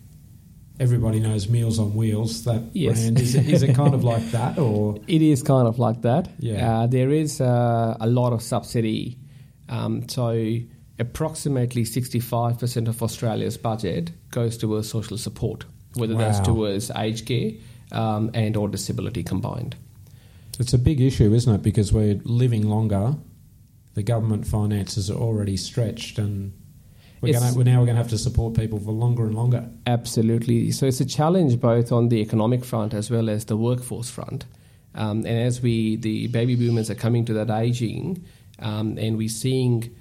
everybody 0.80 1.20
knows 1.20 1.50
Meals 1.50 1.80
on 1.80 1.94
Wheels. 1.96 2.44
That 2.44 2.62
Yes. 2.74 3.00
brand 3.02 3.20
is 3.20 3.36
it, 3.36 3.50
is 3.50 3.64
it 3.64 3.76
kind 3.76 3.94
of 3.94 4.04
like 4.04 4.32
that, 4.32 4.58
or 4.58 4.98
It 5.08 5.22
is 5.22 5.42
kind 5.44 5.68
of 5.68 5.80
like 5.80 6.02
that. 6.04 6.30
Yeah. 6.40 6.82
Uh, 6.82 6.88
there 6.88 7.10
is 7.12 7.42
uh, 7.42 7.98
a 8.00 8.08
lot 8.08 8.34
of 8.34 8.42
subsidy. 8.42 9.18
Um, 9.68 10.08
so, 10.10 10.58
approximately 10.98 11.84
65% 11.84 12.88
of 12.88 13.02
Australia's 13.04 13.58
budget 13.58 14.12
goes 14.32 14.58
towards 14.58 14.90
social 14.90 15.18
support, 15.18 15.66
whether 15.96 16.16
that's 16.16 16.40
towards 16.40 16.92
aged 16.96 17.26
care 17.26 17.52
um, 17.92 18.32
and 18.34 18.56
or 18.58 18.68
disability 18.68 19.24
combined. 19.24 19.76
it's 20.60 20.74
a 20.74 20.78
big 20.78 21.00
issue, 21.00 21.34
isn't 21.34 21.54
it? 21.54 21.62
Because 21.64 21.94
we're 21.94 22.20
living 22.26 22.68
longer, 22.68 23.16
the 23.94 24.04
government 24.04 24.46
finances 24.46 25.10
are 25.10 25.18
already 25.18 25.56
stretched, 25.56 26.20
and 26.20 26.52
we're 27.22 27.34
gonna, 27.34 27.54
we're 27.56 27.64
now 27.64 27.80
we're 27.80 27.86
going 27.86 27.96
to 27.96 28.02
have 28.02 28.10
to 28.10 28.18
support 28.18 28.54
people 28.56 28.80
for 28.80 28.92
longer 28.92 29.26
and 29.26 29.36
longer. 29.36 29.70
Absolutely. 29.86 30.72
So 30.72 30.86
it's 30.86 31.00
a 31.00 31.06
challenge 31.06 31.60
both 31.60 31.92
on 31.92 32.10
the 32.10 32.18
economic 32.18 32.64
front 32.64 32.94
as 32.94 33.10
well 33.10 33.30
as 33.30 33.46
the 33.46 33.58
workforce 33.58 34.10
front. 34.10 34.46
Um, 34.96 35.20
and 35.20 35.28
as 35.28 35.62
we 35.62 35.98
the 35.98 36.28
baby 36.28 36.56
boomers 36.56 36.90
are 36.90 36.96
coming 36.96 37.26
to 37.26 37.34
that 37.34 37.50
aging, 37.50 38.24
um, 38.60 38.98
and 38.98 39.18
we're 39.18 39.30
seeing 39.30 39.96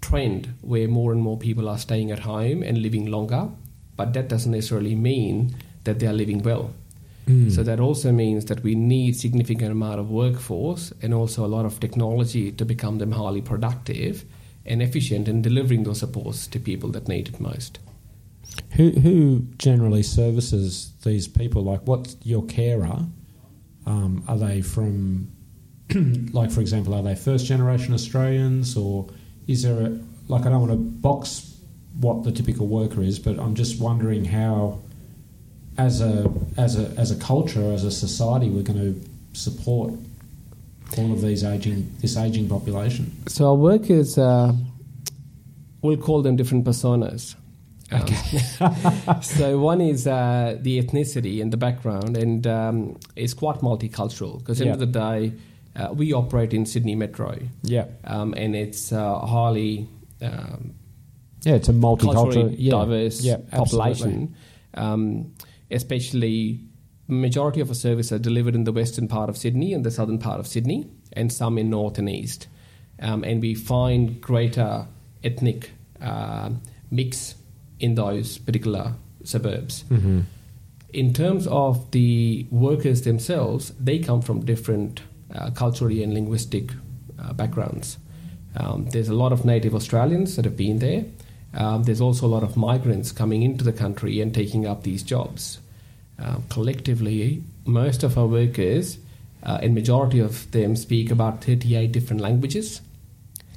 trend 0.00 0.54
where 0.60 0.86
more 0.86 1.12
and 1.12 1.22
more 1.22 1.38
people 1.38 1.68
are 1.68 1.78
staying 1.78 2.10
at 2.10 2.20
home 2.20 2.62
and 2.62 2.78
living 2.78 3.06
longer, 3.06 3.48
but 3.96 4.12
that 4.12 4.28
doesn't 4.28 4.52
necessarily 4.52 4.94
mean 4.94 5.56
that 5.84 5.98
they 5.98 6.06
are 6.06 6.12
living 6.12 6.42
well. 6.42 6.72
So 7.48 7.62
that 7.62 7.80
also 7.80 8.12
means 8.12 8.44
that 8.46 8.62
we 8.62 8.74
need 8.74 9.16
significant 9.16 9.72
amount 9.72 9.98
of 9.98 10.10
workforce 10.10 10.92
and 11.00 11.14
also 11.14 11.42
a 11.42 11.48
lot 11.48 11.64
of 11.64 11.80
technology 11.80 12.52
to 12.52 12.66
become 12.66 12.98
them 12.98 13.12
highly 13.12 13.40
productive 13.40 14.26
and 14.66 14.82
efficient 14.82 15.28
in 15.28 15.42
delivering 15.42 15.84
those 15.84 16.00
supports 16.00 16.46
to 16.46 16.58
people 16.58 16.90
that 16.90 17.08
need 17.08 17.28
it 17.28 17.40
most. 17.40 17.78
Who 18.72 18.90
who 18.90 19.46
generally 19.58 20.02
services 20.02 20.92
these 21.02 21.28
people? 21.28 21.62
Like, 21.62 21.82
what's 21.86 22.16
your 22.22 22.44
carer? 22.44 23.06
Um, 23.86 24.24
are 24.28 24.38
they 24.38 24.62
from, 24.62 25.30
like, 26.32 26.50
for 26.50 26.60
example, 26.60 26.94
are 26.94 27.02
they 27.02 27.14
first 27.14 27.46
generation 27.46 27.92
Australians, 27.94 28.76
or 28.76 29.08
is 29.46 29.62
there 29.62 29.80
a 29.80 29.98
like? 30.28 30.46
I 30.46 30.50
don't 30.50 30.60
want 30.60 30.72
to 30.72 30.78
box 30.78 31.56
what 32.00 32.24
the 32.24 32.32
typical 32.32 32.66
worker 32.66 33.02
is, 33.02 33.18
but 33.18 33.38
I'm 33.38 33.54
just 33.54 33.80
wondering 33.80 34.24
how, 34.24 34.80
as 35.76 36.00
a 36.00 36.30
as 36.56 36.78
a 36.78 36.88
as 36.98 37.10
a 37.10 37.16
culture, 37.16 37.72
as 37.72 37.84
a 37.84 37.90
society, 37.90 38.50
we're 38.50 38.62
going 38.62 38.78
to 38.78 39.38
support 39.38 39.92
all 40.98 41.12
of 41.12 41.20
these 41.20 41.44
aging 41.44 41.94
this 42.00 42.16
aging 42.16 42.48
population. 42.48 43.12
So 43.28 43.48
our 43.48 43.54
workers, 43.54 44.18
uh, 44.18 44.52
we'll 45.82 45.96
call 45.96 46.22
them 46.22 46.36
different 46.36 46.64
personas. 46.64 47.36
Um, 47.92 49.22
so 49.22 49.58
one 49.58 49.80
is 49.80 50.06
uh, 50.06 50.56
the 50.60 50.82
ethnicity 50.82 51.42
and 51.42 51.52
the 51.52 51.56
background, 51.56 52.16
and 52.16 52.46
um, 52.46 52.96
it's 53.14 53.34
quite 53.34 53.58
multicultural 53.58 54.38
because 54.38 54.58
the 54.58 54.66
end 54.66 54.74
of 54.74 54.80
the 54.80 54.86
day, 54.86 55.32
uh, 55.76 55.92
we 55.92 56.12
operate 56.12 56.54
in 56.54 56.66
Sydney 56.66 56.94
Metro, 56.94 57.38
Yeah, 57.62 57.86
um, 58.04 58.34
and 58.36 58.56
it's 58.56 58.92
uh, 58.92 59.18
highly 59.18 59.86
um, 60.22 60.74
yeah, 61.44 61.54
it's 61.54 61.68
a 61.68 61.72
multicultural, 61.72 62.54
yeah. 62.56 62.70
diverse 62.70 63.20
yeah, 63.20 63.36
population. 63.50 64.34
Um, 64.74 65.34
especially, 65.70 66.60
majority 67.06 67.60
of 67.60 67.68
our 67.68 67.74
services 67.74 68.12
are 68.12 68.18
delivered 68.18 68.54
in 68.54 68.64
the 68.64 68.72
western 68.72 69.08
part 69.08 69.28
of 69.28 69.36
Sydney 69.36 69.72
and 69.72 69.84
the 69.84 69.90
southern 69.90 70.18
part 70.18 70.40
of 70.40 70.46
Sydney, 70.46 70.88
and 71.12 71.32
some 71.32 71.58
in 71.58 71.70
north 71.70 71.98
and 71.98 72.08
east. 72.08 72.48
Um, 73.00 73.24
and 73.24 73.42
we 73.42 73.54
find 73.54 74.20
greater 74.20 74.86
ethnic 75.22 75.70
uh, 76.00 76.50
mix 76.90 77.34
in 77.80 77.94
those 77.94 78.38
particular 78.38 78.94
suburbs. 79.24 79.84
hmm 79.88 80.20
In 80.92 81.12
terms 81.12 81.46
of 81.48 81.90
the 81.90 82.46
workers 82.50 83.02
themselves, 83.02 83.72
they 83.80 83.98
come 83.98 84.22
from 84.22 84.44
different 84.44 85.02
uh, 85.34 85.50
culturally 85.50 86.02
and 86.04 86.14
linguistic 86.14 86.70
uh, 87.18 87.32
backgrounds. 87.32 87.98
Um, 88.56 88.86
there's 88.90 89.08
a 89.08 89.14
lot 89.14 89.32
of 89.32 89.44
native 89.44 89.74
Australians 89.74 90.36
that 90.36 90.44
have 90.44 90.56
been 90.56 90.78
there. 90.78 91.04
Um, 91.52 91.82
there's 91.84 92.00
also 92.00 92.26
a 92.26 92.28
lot 92.28 92.42
of 92.42 92.56
migrants 92.56 93.12
coming 93.12 93.42
into 93.42 93.64
the 93.64 93.72
country 93.72 94.20
and 94.20 94.32
taking 94.32 94.66
up 94.66 94.82
these 94.82 95.02
jobs. 95.02 95.58
Um, 96.18 96.44
collectively, 96.48 97.42
most 97.66 98.02
of 98.04 98.16
our 98.16 98.26
workers, 98.26 98.98
uh, 99.42 99.58
and 99.62 99.74
majority 99.74 100.20
of 100.20 100.50
them, 100.52 100.76
speak 100.76 101.10
about 101.10 101.42
38 101.44 101.92
different 101.92 102.22
languages. 102.22 102.80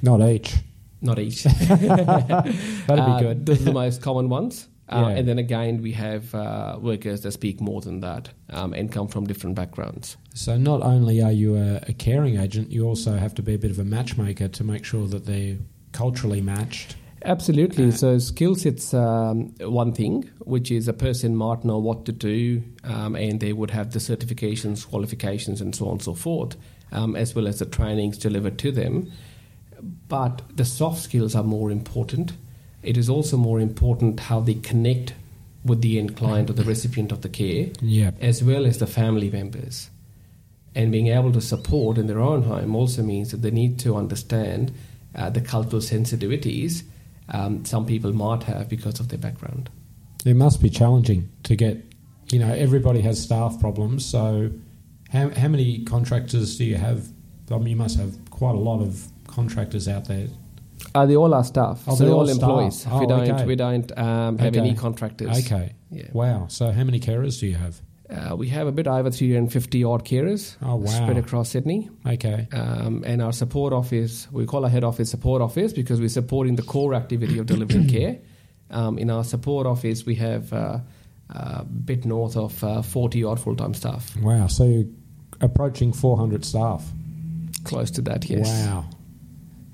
Not 0.02 0.20
each. 0.20 0.56
Not 1.00 1.18
each. 1.18 1.42
That'd 1.44 2.88
Uh, 2.88 3.18
be 3.18 3.22
good. 3.24 3.46
Those 3.46 3.60
are 3.60 3.64
the 3.64 3.72
most 3.72 4.02
common 4.02 4.28
ones. 4.28 4.68
Uh, 4.88 5.04
Yeah. 5.08 5.18
And 5.18 5.28
then 5.28 5.38
again, 5.38 5.82
we 5.82 5.92
have 5.92 6.34
uh, 6.34 6.78
workers 6.80 7.20
that 7.20 7.32
speak 7.32 7.60
more 7.60 7.80
than 7.80 8.00
that 8.00 8.30
um, 8.50 8.72
and 8.72 8.90
come 8.90 9.06
from 9.08 9.26
different 9.26 9.54
backgrounds. 9.54 10.16
So 10.34 10.56
not 10.56 10.82
only 10.82 11.20
are 11.22 11.32
you 11.32 11.56
a, 11.56 11.76
a 11.88 11.92
caring 11.92 12.38
agent, 12.38 12.70
you 12.72 12.86
also 12.88 13.12
have 13.16 13.34
to 13.34 13.42
be 13.42 13.54
a 13.54 13.58
bit 13.58 13.70
of 13.70 13.78
a 13.78 13.84
matchmaker 13.84 14.48
to 14.48 14.64
make 14.64 14.84
sure 14.84 15.06
that 15.08 15.26
they're 15.26 15.56
culturally 15.92 16.40
matched. 16.40 16.96
Absolutely. 17.24 17.90
So 17.90 18.18
skill 18.18 18.54
sets 18.54 18.94
um, 18.94 19.54
one 19.60 19.92
thing, 19.92 20.30
which 20.40 20.70
is 20.70 20.88
a 20.88 20.92
person 20.92 21.34
might 21.36 21.64
know 21.64 21.78
what 21.78 22.04
to 22.06 22.12
do, 22.12 22.62
um, 22.84 23.16
and 23.16 23.40
they 23.40 23.52
would 23.52 23.70
have 23.70 23.92
the 23.92 23.98
certifications, 23.98 24.86
qualifications, 24.88 25.60
and 25.60 25.74
so 25.74 25.86
on 25.86 25.92
and 25.92 26.02
so 26.02 26.14
forth, 26.14 26.56
um, 26.92 27.16
as 27.16 27.34
well 27.34 27.48
as 27.48 27.58
the 27.58 27.66
trainings 27.66 28.18
delivered 28.18 28.58
to 28.58 28.70
them. 28.72 29.10
But 30.08 30.42
the 30.54 30.64
soft 30.64 31.02
skills 31.02 31.34
are 31.34 31.44
more 31.44 31.70
important. 31.70 32.32
It 32.82 32.96
is 32.96 33.08
also 33.08 33.36
more 33.36 33.60
important 33.60 34.20
how 34.20 34.40
they 34.40 34.54
connect 34.54 35.14
with 35.64 35.82
the 35.82 35.98
end 35.98 36.16
client 36.16 36.48
or 36.48 36.52
the 36.52 36.64
recipient 36.64 37.12
of 37.12 37.22
the 37.22 37.28
care, 37.28 37.68
Yeah. 37.82 38.12
as 38.20 38.42
well 38.42 38.64
as 38.64 38.78
the 38.78 38.86
family 38.86 39.30
members. 39.30 39.90
And 40.74 40.92
being 40.92 41.08
able 41.08 41.32
to 41.32 41.40
support 41.40 41.98
in 41.98 42.06
their 42.06 42.20
own 42.20 42.42
home 42.42 42.76
also 42.76 43.02
means 43.02 43.32
that 43.32 43.42
they 43.42 43.50
need 43.50 43.78
to 43.80 43.96
understand 43.96 44.72
uh, 45.14 45.30
the 45.30 45.40
cultural 45.40 45.82
sensitivities 45.82 46.84
um, 47.30 47.64
some 47.64 47.86
people 47.86 48.12
might 48.12 48.42
have 48.44 48.68
because 48.68 49.00
of 49.00 49.08
their 49.08 49.18
background. 49.18 49.70
It 50.24 50.34
must 50.34 50.62
be 50.62 50.70
challenging 50.70 51.28
to 51.44 51.56
get, 51.56 51.84
you 52.32 52.38
know, 52.38 52.52
everybody 52.52 53.00
has 53.02 53.22
staff 53.22 53.58
problems. 53.60 54.04
So 54.04 54.50
how, 55.10 55.30
how 55.30 55.48
many 55.48 55.84
contractors 55.84 56.58
do 56.58 56.64
you 56.64 56.76
have? 56.76 57.06
I 57.50 57.56
mean, 57.58 57.68
you 57.68 57.76
must 57.76 57.98
have 57.98 58.16
quite 58.30 58.54
a 58.54 58.58
lot 58.58 58.80
of 58.82 59.06
contractors 59.26 59.88
out 59.88 60.06
there. 60.06 60.28
Uh, 60.94 61.06
they 61.06 61.16
all 61.16 61.34
are 61.34 61.44
staff, 61.44 61.82
Oh, 61.86 61.94
so 61.94 61.98
they're 61.98 62.06
they're 62.06 62.14
all, 62.14 62.20
all 62.20 62.26
staff. 62.26 62.42
employees. 62.42 62.86
Oh, 62.90 63.00
we 63.00 63.06
don't, 63.06 63.30
okay. 63.30 63.46
we 63.46 63.56
don't 63.56 63.98
um, 63.98 64.38
have 64.38 64.48
Okay. 64.56 64.60
any 64.60 64.74
contractors. 64.74 65.44
Okay. 65.46 65.72
Yeah. 65.90 66.04
Wow. 66.12 66.46
So 66.48 66.70
how 66.70 66.84
many 66.84 67.00
carers 67.00 67.40
do 67.40 67.46
you 67.46 67.56
have? 67.56 67.80
Uh, 68.10 68.34
we 68.34 68.48
have 68.48 68.66
a 68.66 68.72
bit 68.72 68.86
over 68.86 69.10
350 69.10 69.84
odd 69.84 70.04
carers 70.04 70.56
Oh, 70.62 70.76
wow. 70.76 70.86
spread 70.86 71.18
across 71.18 71.50
Sydney. 71.50 71.90
Okay. 72.06 72.48
Um, 72.52 73.04
and 73.06 73.20
our 73.20 73.32
support 73.32 73.72
office, 73.74 74.26
we 74.32 74.46
call 74.46 74.64
our 74.64 74.70
head 74.70 74.82
office 74.84 75.10
support 75.10 75.42
office 75.42 75.72
because 75.74 76.00
we're 76.00 76.08
supporting 76.08 76.56
the 76.56 76.62
core 76.62 76.94
activity 76.94 77.38
of 77.38 77.44
delivering 77.46 77.86
care. 77.96 78.18
Um, 78.70 78.98
in 78.98 79.10
our 79.10 79.24
support 79.24 79.66
office, 79.66 80.06
we 80.06 80.14
have 80.16 80.52
uh, 80.52 80.78
a 81.30 81.64
bit 81.64 82.06
north 82.06 82.36
of 82.36 82.64
uh, 82.64 82.80
40 82.82 83.24
odd 83.24 83.40
full 83.40 83.56
time 83.56 83.74
staff. 83.74 84.16
Wow. 84.16 84.46
So 84.46 84.64
you're 84.64 84.84
approaching 85.40 85.92
400 85.92 86.44
staff. 86.44 86.90
Close 87.64 87.90
to 87.92 88.00
that, 88.02 88.24
yes. 88.30 88.48
Wow. 88.66 88.86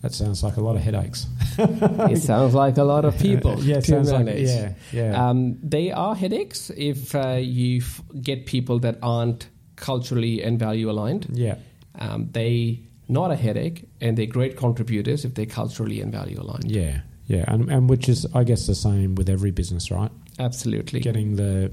That 0.04 0.12
sounds 0.12 0.42
like 0.42 0.56
a 0.58 0.60
lot 0.60 0.76
of 0.76 0.82
headaches. 0.82 1.26
It 1.58 2.20
sounds 2.22 2.52
like 2.54 2.76
a 2.76 2.84
lot 2.84 3.04
of 3.04 3.14
people. 3.18 3.54
yeah, 3.64 3.80
sounds 3.80 4.12
like, 4.12 4.26
yeah, 4.26 4.74
yeah. 4.92 5.28
Um, 5.28 5.56
they 5.62 5.90
are 5.92 6.14
headaches 6.14 6.70
if 6.76 7.14
uh, 7.14 7.38
you 7.40 7.78
f- 7.80 8.02
get 8.20 8.44
people 8.44 8.78
that 8.80 8.98
aren't 9.02 9.48
culturally 9.76 10.42
and 10.42 10.58
value 10.58 10.90
aligned. 10.90 11.26
yeah. 11.32 11.56
Um, 11.98 12.28
they 12.32 12.80
not 13.08 13.30
a 13.30 13.36
headache, 13.36 13.88
and 14.00 14.16
they're 14.18 14.26
great 14.38 14.56
contributors 14.56 15.24
if 15.24 15.34
they're 15.34 15.46
culturally 15.60 16.00
and 16.02 16.10
value 16.12 16.40
aligned. 16.40 16.70
Yeah, 16.70 17.00
yeah, 17.26 17.44
and 17.48 17.70
and 17.70 17.88
which 17.88 18.08
is, 18.08 18.26
I 18.34 18.44
guess, 18.44 18.66
the 18.66 18.74
same 18.74 19.14
with 19.14 19.28
every 19.28 19.52
business, 19.52 19.90
right? 19.90 20.10
Absolutely. 20.38 21.00
Getting 21.00 21.36
the 21.36 21.70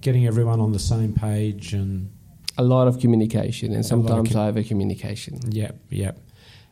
getting 0.00 0.26
everyone 0.26 0.60
on 0.60 0.72
the 0.72 0.78
same 0.78 1.12
page, 1.12 1.74
and 1.74 2.08
a 2.56 2.62
lot 2.62 2.86
of 2.88 2.98
communication 3.00 3.72
and 3.74 3.84
sometimes 3.84 4.32
com- 4.32 4.48
over 4.48 4.62
communication. 4.62 5.40
yep, 5.50 5.74
yep. 5.90 6.16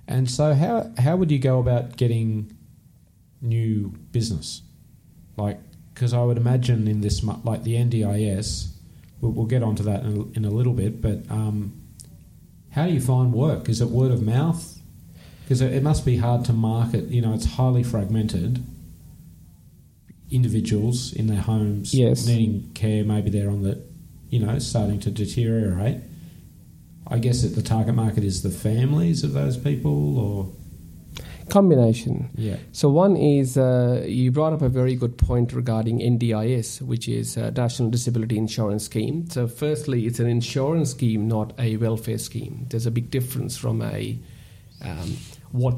And 0.08 0.30
so, 0.30 0.54
how 0.54 0.90
how 0.98 1.16
would 1.16 1.30
you 1.30 1.38
go 1.38 1.58
about 1.58 1.96
getting 1.96 2.56
new 3.40 3.92
business? 4.12 4.62
Like, 5.36 5.58
because 5.94 6.12
I 6.12 6.22
would 6.22 6.36
imagine 6.36 6.86
in 6.88 7.00
this, 7.00 7.22
like 7.24 7.62
the 7.64 7.74
NDIS, 7.74 8.70
we'll, 9.20 9.32
we'll 9.32 9.46
get 9.46 9.62
onto 9.62 9.82
that 9.84 10.04
in 10.04 10.16
a, 10.16 10.38
in 10.38 10.44
a 10.44 10.50
little 10.50 10.72
bit, 10.74 11.00
but 11.00 11.18
um, 11.30 11.72
how 12.70 12.86
do 12.86 12.92
you 12.92 13.00
find 13.00 13.32
work? 13.32 13.68
Is 13.68 13.80
it 13.80 13.88
word 13.88 14.10
of 14.10 14.22
mouth? 14.22 14.78
Because 15.44 15.60
it 15.60 15.72
it 15.72 15.82
must 15.82 16.04
be 16.04 16.16
hard 16.18 16.44
to 16.46 16.52
market. 16.52 17.04
You 17.08 17.22
know, 17.22 17.32
it's 17.34 17.46
highly 17.46 17.82
fragmented. 17.82 18.62
Individuals 20.30 21.12
in 21.12 21.26
their 21.26 21.40
homes 21.42 21.92
Yes. 21.92 22.26
needing 22.26 22.70
care, 22.72 23.04
maybe 23.04 23.28
they're 23.28 23.50
on 23.50 23.62
the, 23.62 23.82
you 24.30 24.38
know, 24.40 24.58
starting 24.58 24.98
to 25.00 25.10
deteriorate. 25.10 25.98
I 27.06 27.18
guess 27.18 27.42
that 27.42 27.54
the 27.54 27.62
target 27.62 27.94
market 27.94 28.24
is 28.24 28.42
the 28.42 28.50
families 28.50 29.24
of 29.24 29.32
those 29.32 29.56
people, 29.56 30.18
or 30.18 30.52
Combination. 31.48 32.30
yeah, 32.34 32.56
So 32.72 32.88
one 32.88 33.16
is 33.16 33.58
uh, 33.58 34.04
you 34.06 34.30
brought 34.30 34.52
up 34.52 34.62
a 34.62 34.68
very 34.68 34.94
good 34.94 35.18
point 35.18 35.52
regarding 35.52 35.98
NDIS, 35.98 36.80
which 36.80 37.08
is 37.08 37.36
uh, 37.36 37.50
National 37.50 37.90
Disability 37.90 38.38
Insurance 38.38 38.84
Scheme. 38.84 39.28
So 39.28 39.46
firstly, 39.48 40.06
it's 40.06 40.20
an 40.20 40.28
insurance 40.28 40.92
scheme, 40.92 41.28
not 41.28 41.52
a 41.58 41.76
welfare 41.76 42.18
scheme. 42.18 42.66
There's 42.70 42.86
a 42.86 42.90
big 42.90 43.10
difference 43.10 43.56
from 43.56 43.82
a 43.82 44.18
um, 44.82 45.16
what 45.50 45.76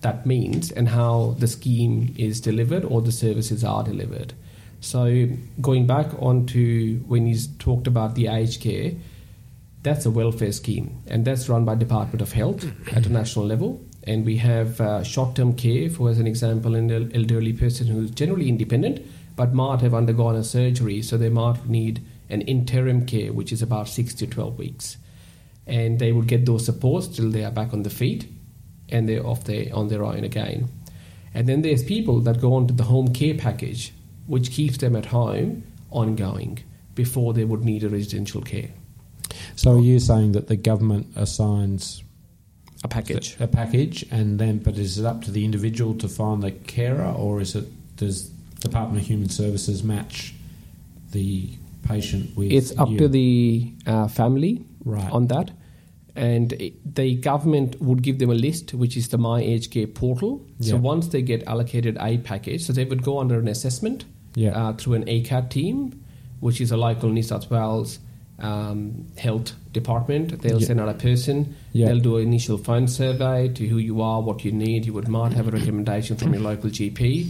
that 0.00 0.24
means 0.26 0.70
and 0.72 0.88
how 0.88 1.36
the 1.38 1.46
scheme 1.46 2.14
is 2.16 2.40
delivered 2.40 2.84
or 2.84 3.02
the 3.02 3.12
services 3.12 3.64
are 3.64 3.82
delivered. 3.82 4.34
So 4.80 5.28
going 5.60 5.86
back 5.86 6.10
onto 6.20 7.00
when 7.06 7.26
you 7.26 7.36
talked 7.58 7.86
about 7.86 8.14
the 8.14 8.28
aged 8.28 8.60
care, 8.60 8.92
that's 9.86 10.04
a 10.04 10.10
welfare 10.10 10.50
scheme 10.50 11.00
and 11.06 11.24
that's 11.24 11.48
run 11.48 11.64
by 11.64 11.76
Department 11.76 12.20
of 12.20 12.32
Health 12.32 12.66
at 12.92 13.06
a 13.06 13.08
national 13.08 13.46
level. 13.46 13.80
And 14.02 14.24
we 14.24 14.36
have 14.38 14.80
uh, 14.80 15.04
short-term 15.04 15.54
care, 15.54 15.88
for 15.90 16.10
as 16.10 16.18
an 16.18 16.26
example, 16.26 16.74
an 16.74 16.90
elderly 17.14 17.52
person 17.52 17.86
who's 17.86 18.10
generally 18.10 18.48
independent 18.48 19.06
but 19.36 19.52
might 19.52 19.80
have 19.82 19.94
undergone 19.94 20.34
a 20.34 20.42
surgery, 20.42 21.02
so 21.02 21.16
they 21.16 21.28
might 21.28 21.68
need 21.68 22.00
an 22.28 22.40
interim 22.42 23.06
care, 23.06 23.32
which 23.32 23.52
is 23.52 23.62
about 23.62 23.86
six 23.86 24.14
to 24.14 24.26
twelve 24.26 24.58
weeks, 24.58 24.96
and 25.66 25.98
they 25.98 26.10
would 26.10 26.26
get 26.26 26.46
those 26.46 26.64
supports 26.64 27.06
till 27.06 27.30
they 27.30 27.44
are 27.44 27.50
back 27.50 27.72
on 27.72 27.82
the 27.82 27.90
feet, 27.90 28.26
and 28.88 29.08
they're 29.08 29.26
off 29.26 29.44
their 29.44 29.74
on 29.74 29.88
their 29.88 30.04
own 30.04 30.24
again. 30.24 30.68
And 31.34 31.46
then 31.46 31.62
there's 31.62 31.84
people 31.84 32.20
that 32.20 32.40
go 32.40 32.54
on 32.54 32.66
to 32.68 32.74
the 32.74 32.84
home 32.84 33.12
care 33.12 33.34
package, 33.34 33.92
which 34.26 34.50
keeps 34.50 34.78
them 34.78 34.96
at 34.96 35.06
home 35.06 35.64
ongoing 35.90 36.60
before 36.94 37.34
they 37.34 37.44
would 37.44 37.64
need 37.64 37.84
a 37.84 37.90
residential 37.90 38.40
care. 38.40 38.70
So 39.54 39.76
are 39.76 39.80
you 39.80 39.98
saying 39.98 40.32
that 40.32 40.48
the 40.48 40.56
government 40.56 41.06
assigns 41.16 42.02
A 42.84 42.88
package. 42.88 43.36
a 43.40 43.46
package, 43.46 44.04
and 44.10 44.38
then 44.38 44.58
but 44.58 44.76
is 44.78 44.98
it 44.98 45.04
up 45.04 45.22
to 45.22 45.30
the 45.30 45.44
individual 45.44 45.94
to 45.94 46.08
find 46.08 46.42
the 46.42 46.52
carer, 46.52 47.12
or 47.12 47.40
is 47.40 47.54
it 47.54 47.66
does 47.96 48.30
Department 48.60 49.02
of 49.02 49.08
Human 49.08 49.28
Services 49.28 49.82
match 49.82 50.34
the 51.12 51.50
patient 51.82 52.36
with? 52.36 52.52
It's 52.52 52.76
up 52.78 52.90
you? 52.90 52.98
to 52.98 53.08
the 53.08 53.72
uh, 53.86 54.08
family 54.08 54.64
right. 54.84 55.10
on 55.12 55.28
that. 55.28 55.50
And 56.14 56.54
it, 56.54 56.94
the 56.94 57.14
government 57.16 57.80
would 57.80 58.02
give 58.02 58.18
them 58.18 58.30
a 58.30 58.34
list, 58.34 58.72
which 58.72 58.96
is 58.96 59.08
the 59.08 59.18
My 59.18 59.40
Aged 59.42 59.70
Care 59.70 59.86
portal. 59.86 60.46
So 60.60 60.76
once 60.76 61.08
they 61.08 61.20
get 61.20 61.46
allocated 61.46 61.98
a 62.00 62.16
package, 62.16 62.64
so 62.64 62.72
they 62.72 62.86
would 62.86 63.02
go 63.02 63.18
under 63.18 63.38
an 63.38 63.48
assessment 63.48 64.06
yeah, 64.34 64.52
uh, 64.56 64.72
through 64.72 64.94
an 64.94 65.04
ACAT 65.04 65.50
team, 65.50 66.02
which 66.40 66.58
is 66.60 66.72
a 66.72 66.76
local 66.76 67.10
New 67.10 67.22
South 67.22 67.50
Wales 67.50 67.98
um, 68.38 69.06
health 69.16 69.52
department. 69.72 70.42
They'll 70.42 70.60
Yeah. 70.60 70.66
send 70.66 70.80
out 70.80 70.88
a 70.88 70.94
person. 70.94 71.54
yeah, 71.72 71.86
They'll 71.86 72.00
do 72.00 72.16
an 72.18 72.24
initial 72.24 72.58
phone 72.58 72.86
survey 72.88 73.48
to 73.48 73.66
who 73.66 73.78
you 73.78 74.02
are, 74.02 74.20
what 74.22 74.44
you 74.44 74.52
need. 74.52 74.84
You 74.86 74.92
would 74.92 75.08
might 75.08 75.32
have 75.32 75.48
a 75.48 75.50
recommendation 75.50 76.16
from 76.16 76.34
your 76.34 76.42
local 76.42 76.70
GP. 76.70 77.28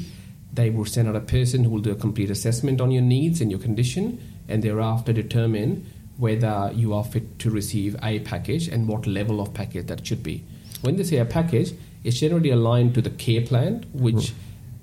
They 0.53 0.71
will 0.71 0.85
send 0.87 1.07
out 1.09 1.17
a 1.17 1.21
person 1.21 1.65
who 1.65 1.71
will 1.71 1.81
do 1.81 1.91
a 1.91 1.95
complete 1.95 2.31
assessment 2.31 2.81
on 2.81 2.91
your 2.91 3.03
needs 3.03 3.41
and 3.41 3.51
your 3.51 3.61
condition, 3.61 4.19
and 4.49 4.63
thereafter 4.63 5.13
determine 5.13 5.85
whether 6.19 6.73
you 6.75 6.95
are 6.95 7.05
fit 7.05 7.39
to 7.41 7.51
receive 7.51 7.95
a 8.03 8.21
package 8.21 8.67
and 8.69 8.89
what 8.89 9.07
level 9.07 9.41
of 9.41 9.53
package 9.53 9.87
that 9.87 10.07
should 10.07 10.23
be. 10.23 10.43
When 10.81 10.97
they 10.97 11.05
say 11.05 11.19
a 11.19 11.25
package, 11.27 11.73
it's 12.05 12.19
generally 12.21 12.51
aligned 12.51 12.95
to 12.95 13.03
the 13.03 13.11
care 13.11 13.43
plan, 13.43 13.85
which 13.93 14.33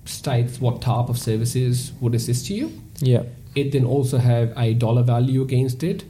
states 0.05 0.59
what 0.61 0.81
type 0.81 1.09
of 1.09 1.17
services 1.17 1.91
would 2.01 2.13
assist 2.15 2.49
you. 2.49 2.71
yeah, 2.99 3.23
It 3.55 3.71
then 3.71 3.83
also 3.85 4.17
have 4.19 4.53
a 4.57 4.73
dollar 4.73 5.03
value 5.03 5.41
against 5.41 5.83
it, 5.83 6.03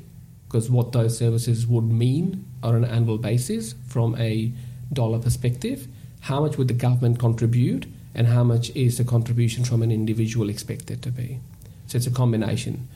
because 0.53 0.69
what 0.69 0.91
those 0.91 1.17
services 1.17 1.65
would 1.65 1.85
mean 1.85 2.45
on 2.61 2.75
an 2.75 2.85
annual 2.85 3.17
basis 3.17 3.73
from 3.87 4.15
a 4.19 4.53
dollar 4.93 5.17
perspective. 5.17 5.87
How 6.21 6.41
much 6.41 6.59
would 6.59 6.67
the 6.67 6.75
government 6.75 7.17
contribute, 7.17 7.87
and 8.13 8.27
how 8.27 8.43
much 8.43 8.69
is 8.75 8.99
the 8.99 9.03
contribution 9.03 9.65
from 9.65 9.81
an 9.81 9.91
individual 9.91 10.49
expected 10.49 11.01
to 11.01 11.11
be? 11.11 11.39
So 11.87 11.95
it's 11.97 12.05
a 12.05 12.11
combination. 12.11 12.87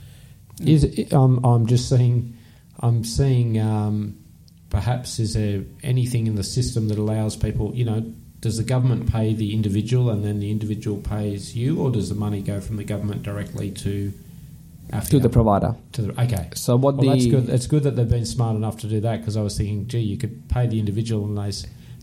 Is 0.64 0.84
it, 0.84 1.12
um, 1.12 1.44
I'm 1.44 1.66
just 1.66 1.90
seeing, 1.90 2.38
I'm 2.80 3.04
seeing. 3.04 3.60
Um, 3.60 4.20
perhaps 4.70 5.18
is 5.18 5.34
there 5.34 5.64
anything 5.82 6.28
in 6.28 6.36
the 6.36 6.44
system 6.44 6.90
that 6.90 7.00
allows 7.00 7.36
people? 7.36 7.74
You 7.74 7.86
know, 7.86 8.14
does 8.40 8.58
the 8.58 8.64
government 8.64 9.12
pay 9.12 9.34
the 9.34 9.56
individual, 9.56 10.12
and 10.12 10.24
then 10.24 10.40
the 10.40 10.52
individual 10.52 10.98
pays 10.98 11.56
you, 11.56 11.82
or 11.82 11.90
does 11.90 12.10
the 12.10 12.16
money 12.16 12.44
go 12.44 12.62
from 12.62 12.78
the 12.78 12.84
government 12.84 13.24
directly 13.24 13.72
to? 13.72 14.14
To 15.10 15.20
the 15.20 15.30
provider. 15.30 15.76
To 15.94 16.02
the, 16.04 16.22
okay. 16.22 16.50
So 16.56 16.76
what 16.78 16.96
Well, 16.96 17.08
the 17.08 17.14
that's 17.14 17.26
good. 17.26 17.50
It's 17.50 17.68
good 17.68 17.84
that 17.84 17.96
they've 17.96 18.10
been 18.10 18.26
smart 18.26 18.56
enough 18.56 18.78
to 18.80 18.88
do 18.88 19.00
that 19.02 19.20
because 19.20 19.36
I 19.38 19.42
was 19.42 19.58
thinking, 19.58 19.88
gee, 19.88 20.00
you 20.00 20.18
could 20.18 20.48
pay 20.50 20.66
the 20.68 20.80
individual 20.80 21.26
and 21.26 21.38
they, 21.38 21.52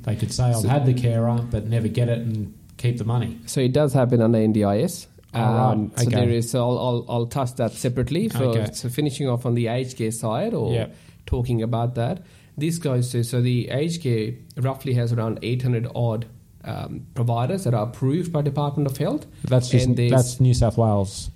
they 0.03 0.17
could 0.17 0.33
say, 0.33 0.45
I've 0.45 0.57
So- 0.57 0.69
had 0.69 0.85
the 0.87 0.95
carer, 0.95 1.41
but 1.51 1.67
never 1.67 1.89
get 1.89 2.09
it 2.09 2.19
and 2.19 2.53
keep 2.77 2.99
the 2.99 3.05
money. 3.05 3.39
So 3.47 3.61
it 3.61 3.73
does 3.73 3.93
happen 3.95 4.21
under 4.21 4.39
NDIS. 4.39 5.07
Oh, 5.33 5.41
right. 5.41 5.73
Um, 5.73 5.93
So 5.97 6.07
Okay. 6.07 6.15
there 6.17 6.29
is. 6.31 6.51
So 6.51 6.61
I'll, 6.69 6.79
I'll, 6.79 7.07
I'll 7.09 7.27
touch 7.27 7.55
that 7.57 7.73
separately. 7.73 8.29
For, 8.29 8.45
Okay. 8.45 8.73
So 8.75 8.89
finishing 8.89 9.29
off 9.29 9.47
on 9.47 9.55
the 9.55 9.67
aged 9.69 9.97
care 9.97 10.11
side, 10.13 10.53
or 10.55 10.73
Yeah. 10.73 10.87
talking 11.27 11.63
about 11.63 11.95
that, 11.97 12.23
this 12.57 12.79
goes 12.79 13.11
to 13.13 13.25
so 13.25 13.41
the 13.41 13.69
aged 13.71 14.03
care 14.03 14.33
roughly 14.59 14.95
has 14.95 15.13
around 15.13 15.39
800 15.43 15.89
odd 15.95 16.27
um, 16.65 17.07
providers 17.15 17.65
that 17.65 17.75
are 17.75 17.87
approved 17.87 18.33
by 18.33 18.43
Department 18.43 18.89
of 18.91 18.97
Health. 18.97 19.27
That's 19.45 19.69
just 19.71 19.95
that's 19.97 20.39
New 20.41 20.55
South 20.55 20.79
Wales 20.79 21.31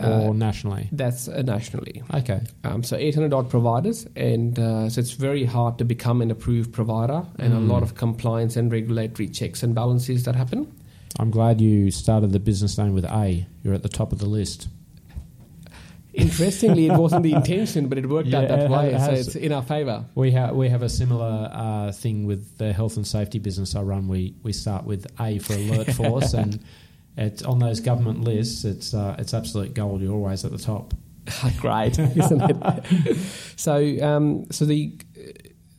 or 0.00 0.30
Uh, 0.30 0.32
nationally. 0.32 0.88
That's 0.92 1.28
uh, 1.28 1.42
nationally. 1.42 2.02
Okay. 2.14 2.40
Um, 2.64 2.82
so 2.82 2.96
800 2.96 3.32
odd 3.32 3.50
providers, 3.50 4.06
and 4.16 4.58
uh, 4.58 4.88
so 4.90 5.00
it's 5.00 5.12
very 5.12 5.44
hard 5.44 5.78
to 5.78 5.84
become 5.84 6.22
an 6.22 6.30
approved 6.30 6.72
provider, 6.72 7.26
and 7.38 7.52
Mm. 7.52 7.56
a 7.56 7.72
lot 7.72 7.82
of 7.82 7.94
compliance 7.94 8.56
and 8.56 8.72
regulatory 8.72 9.28
checks 9.28 9.62
and 9.62 9.74
balances 9.74 10.24
that 10.24 10.34
happen. 10.36 10.66
I'm 11.18 11.30
glad 11.30 11.60
you 11.60 11.90
started 11.90 12.32
the 12.32 12.40
business 12.40 12.78
name 12.78 12.94
with 12.94 13.04
A. 13.04 13.46
You're 13.62 13.74
at 13.74 13.82
the 13.82 13.88
top 13.90 14.12
of 14.12 14.18
the 14.18 14.26
list. 14.26 14.68
Interestingly, 16.14 16.86
it 16.86 16.92
wasn't 16.98 17.22
the 17.22 17.32
intention, 17.40 17.88
but 17.88 17.96
it 17.96 18.06
worked 18.06 18.28
Yeah, 18.28 18.40
out 18.40 18.48
that 18.48 18.70
way, 18.70 18.98
so 18.98 19.12
it's 19.12 19.34
in 19.34 19.50
our 19.50 19.62
favour. 19.62 20.04
We 20.14 20.30
have 20.32 20.54
we 20.54 20.68
have 20.68 20.82
a 20.82 20.88
similar 20.88 21.48
uh, 21.50 21.92
thing 21.92 22.26
with 22.26 22.58
the 22.58 22.72
health 22.72 22.96
and 22.98 23.06
safety 23.06 23.38
business 23.38 23.74
I 23.74 23.80
run. 23.82 24.08
We 24.08 24.34
we 24.42 24.52
start 24.52 24.84
with 24.84 25.06
A 25.18 25.38
for 25.38 25.54
Alert 25.54 25.90
Force, 25.92 26.34
and 26.34 26.60
it's 27.16 27.42
on 27.42 27.58
those 27.58 27.80
government 27.80 28.22
lists. 28.24 28.64
It's 28.64 28.94
uh, 28.94 29.16
it's 29.18 29.34
absolute 29.34 29.74
gold. 29.74 30.00
You're 30.00 30.14
always 30.14 30.44
at 30.44 30.50
the 30.52 30.58
top. 30.58 30.94
Great, 31.60 31.98
isn't 31.98 32.42
it? 32.42 33.16
so, 33.56 33.76
um, 34.02 34.46
so 34.50 34.64
the 34.64 34.92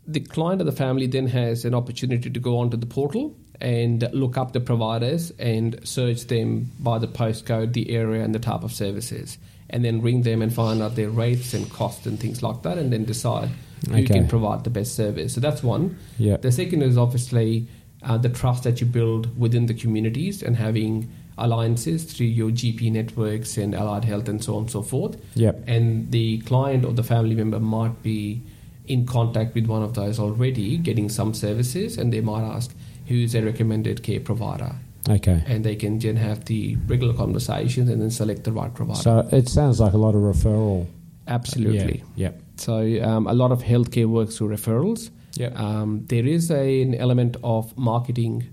the 0.05 0.19
client 0.19 0.61
of 0.61 0.65
the 0.65 0.71
family 0.73 1.07
then 1.07 1.27
has 1.27 1.65
an 1.65 1.73
opportunity 1.73 2.29
to 2.29 2.39
go 2.39 2.57
onto 2.59 2.77
the 2.77 2.85
portal 2.85 3.35
and 3.61 4.07
look 4.13 4.37
up 4.37 4.51
the 4.51 4.59
providers 4.59 5.31
and 5.39 5.79
search 5.87 6.25
them 6.27 6.69
by 6.79 6.97
the 6.99 7.07
postcode, 7.07 7.73
the 7.73 7.89
area, 7.91 8.23
and 8.23 8.35
the 8.35 8.39
type 8.39 8.63
of 8.63 8.71
services, 8.73 9.37
and 9.69 9.83
then 9.85 10.01
ring 10.01 10.23
them 10.23 10.41
and 10.41 10.53
find 10.53 10.81
out 10.81 10.95
their 10.95 11.09
rates 11.09 11.53
and 11.53 11.69
costs 11.71 12.05
and 12.05 12.19
things 12.19 12.43
like 12.43 12.61
that, 12.63 12.77
and 12.77 12.91
then 12.91 13.05
decide 13.05 13.49
who 13.89 13.95
Okay. 13.95 14.05
can 14.05 14.27
provide 14.27 14.63
the 14.63 14.69
best 14.69 14.95
service. 14.95 15.33
So 15.33 15.41
that's 15.41 15.61
one. 15.63 15.97
Yeah. 16.17 16.37
The 16.37 16.51
second 16.51 16.81
is 16.83 16.97
obviously 16.97 17.67
uh, 18.01 18.17
the 18.17 18.29
trust 18.29 18.63
that 18.63 18.81
you 18.81 18.87
build 18.87 19.37
within 19.37 19.65
the 19.67 19.73
communities 19.73 20.41
and 20.43 20.55
having 20.57 21.09
alliances 21.37 22.03
through 22.03 22.27
your 22.27 22.49
GP 22.51 22.91
networks 22.91 23.57
and 23.57 23.73
allied 23.73 24.05
health 24.05 24.29
and 24.29 24.43
so 24.43 24.55
on 24.55 24.61
and 24.63 24.71
so 24.71 24.81
forth. 24.81 25.19
Yep. 25.35 25.63
And 25.67 26.11
the 26.11 26.39
client 26.41 26.85
or 26.85 26.93
the 26.93 27.03
family 27.03 27.35
member 27.35 27.59
might 27.59 28.01
be 28.03 28.41
in 28.87 29.05
contact 29.05 29.55
with 29.55 29.65
one 29.67 29.81
of 29.81 29.93
those 29.93 30.19
already, 30.19 30.77
getting 30.77 31.09
some 31.09 31.33
services, 31.33 31.97
and 31.97 32.11
they 32.11 32.21
might 32.21 32.43
ask 32.43 32.75
who's 33.07 33.35
a 33.35 33.41
recommended 33.41 34.03
care 34.03 34.19
provider. 34.19 34.75
Okay. 35.09 35.43
And 35.45 35.63
they 35.63 35.75
can 35.75 35.99
then 35.99 36.15
have 36.15 36.45
the 36.45 36.77
regular 36.87 37.13
conversations 37.13 37.89
and 37.89 38.01
then 38.01 38.11
select 38.11 38.45
the 38.45 38.51
right 38.51 38.73
provider. 38.73 39.01
So 39.01 39.27
it 39.31 39.49
sounds 39.49 39.79
like 39.79 39.93
a 39.93 39.97
lot 39.97 40.15
of 40.15 40.21
referral. 40.21 40.87
Absolutely. 41.27 42.03
Yeah. 42.15 42.29
Yep. 42.29 42.41
So 42.57 43.03
um, 43.03 43.27
a 43.27 43.33
lot 43.33 43.51
of 43.51 43.63
healthcare 43.63 44.05
works 44.05 44.37
through 44.37 44.49
referrals. 44.49 45.09
Yep. 45.35 45.59
Um, 45.59 46.05
there 46.07 46.25
is 46.25 46.51
a, 46.51 46.81
an 46.81 46.95
element 46.95 47.37
of 47.43 47.77
marketing 47.77 48.47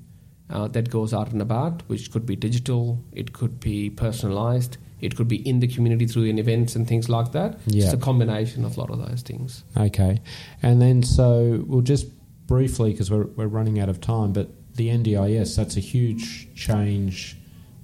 uh, 0.51 0.69
that 0.69 0.91
goes 0.91 1.15
out 1.15 1.33
and 1.33 1.41
about, 1.41 1.83
which 1.89 2.11
could 2.11 2.27
be 2.27 2.37
digital, 2.37 3.03
it 3.13 3.33
could 3.33 3.61
be 3.61 3.91
personalized, 3.91 4.77
it 5.01 5.17
could 5.17 5.29
be 5.29 5.37
in 5.49 5.61
the 5.61 5.69
community 5.69 6.07
through 6.07 6.25
in 6.25 6.39
events 6.39 6.77
and 6.77 6.87
things 6.87 7.09
like 7.09 7.33
that. 7.33 7.59
Yeah. 7.67 7.85
It's 7.85 7.95
a 7.95 7.99
combination 7.99 8.65
of 8.65 8.77
a 8.77 8.81
lot 8.81 8.91
of 8.91 8.99
those 9.07 9.23
things. 9.23 9.65
Okay. 9.77 10.21
And 10.63 10.81
then 10.81 11.03
so 11.03 11.65
we'll 11.67 11.83
just 11.83 12.07
briefly 12.47 12.93
because 12.93 13.11
we're 13.11 13.25
we're 13.25 13.47
running 13.47 13.81
out 13.81 13.89
of 13.89 14.01
time, 14.01 14.33
but 14.33 14.51
the 14.75 14.89
NDIS 14.89 15.57
that's 15.57 15.77
a 15.77 15.81
huge 15.81 16.55
change 16.55 17.37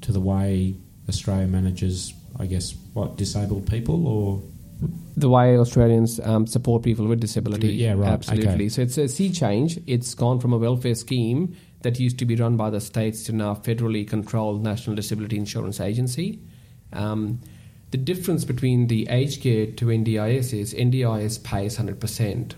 to 0.03 0.13
the 0.13 0.21
way 0.21 0.77
Australia 1.09 1.47
manages, 1.47 2.13
I 2.39 2.47
guess, 2.47 2.75
what 2.93 3.17
disabled 3.17 3.69
people 3.71 4.07
or 4.07 4.43
the 5.17 5.29
way 5.31 5.57
Australians 5.57 6.21
um, 6.21 6.47
support 6.47 6.83
people 6.83 7.07
with 7.07 7.21
disability. 7.21 7.69
Yeah, 7.69 7.95
right. 7.95 8.11
Absolutely. 8.11 8.53
Okay. 8.53 8.69
So 8.69 8.83
it's 8.83 8.99
a 8.99 9.09
sea 9.09 9.33
change. 9.33 9.79
It's 9.87 10.15
gone 10.15 10.41
from 10.41 10.53
a 10.53 10.59
welfare 10.59 10.95
scheme 10.95 11.57
that 11.87 12.01
used 12.01 12.19
to 12.19 12.25
be 12.27 12.35
run 12.35 12.57
by 12.57 12.69
the 12.69 12.81
states 12.81 13.23
to 13.25 13.33
now 13.33 13.55
federally 13.55 14.07
controlled 14.07 14.63
National 14.63 14.97
Disability 14.97 15.37
Insurance 15.37 15.81
Agency. 15.81 16.41
Um, 16.93 17.41
the 17.93 17.99
difference 17.99 18.45
between 18.45 18.89
the 18.89 19.07
aged 19.09 19.43
care 19.43 19.67
to 19.67 19.87
NDIS 19.87 20.53
is 20.53 20.75
NDIS 20.75 21.43
pays 21.45 21.79
100% 21.79 22.55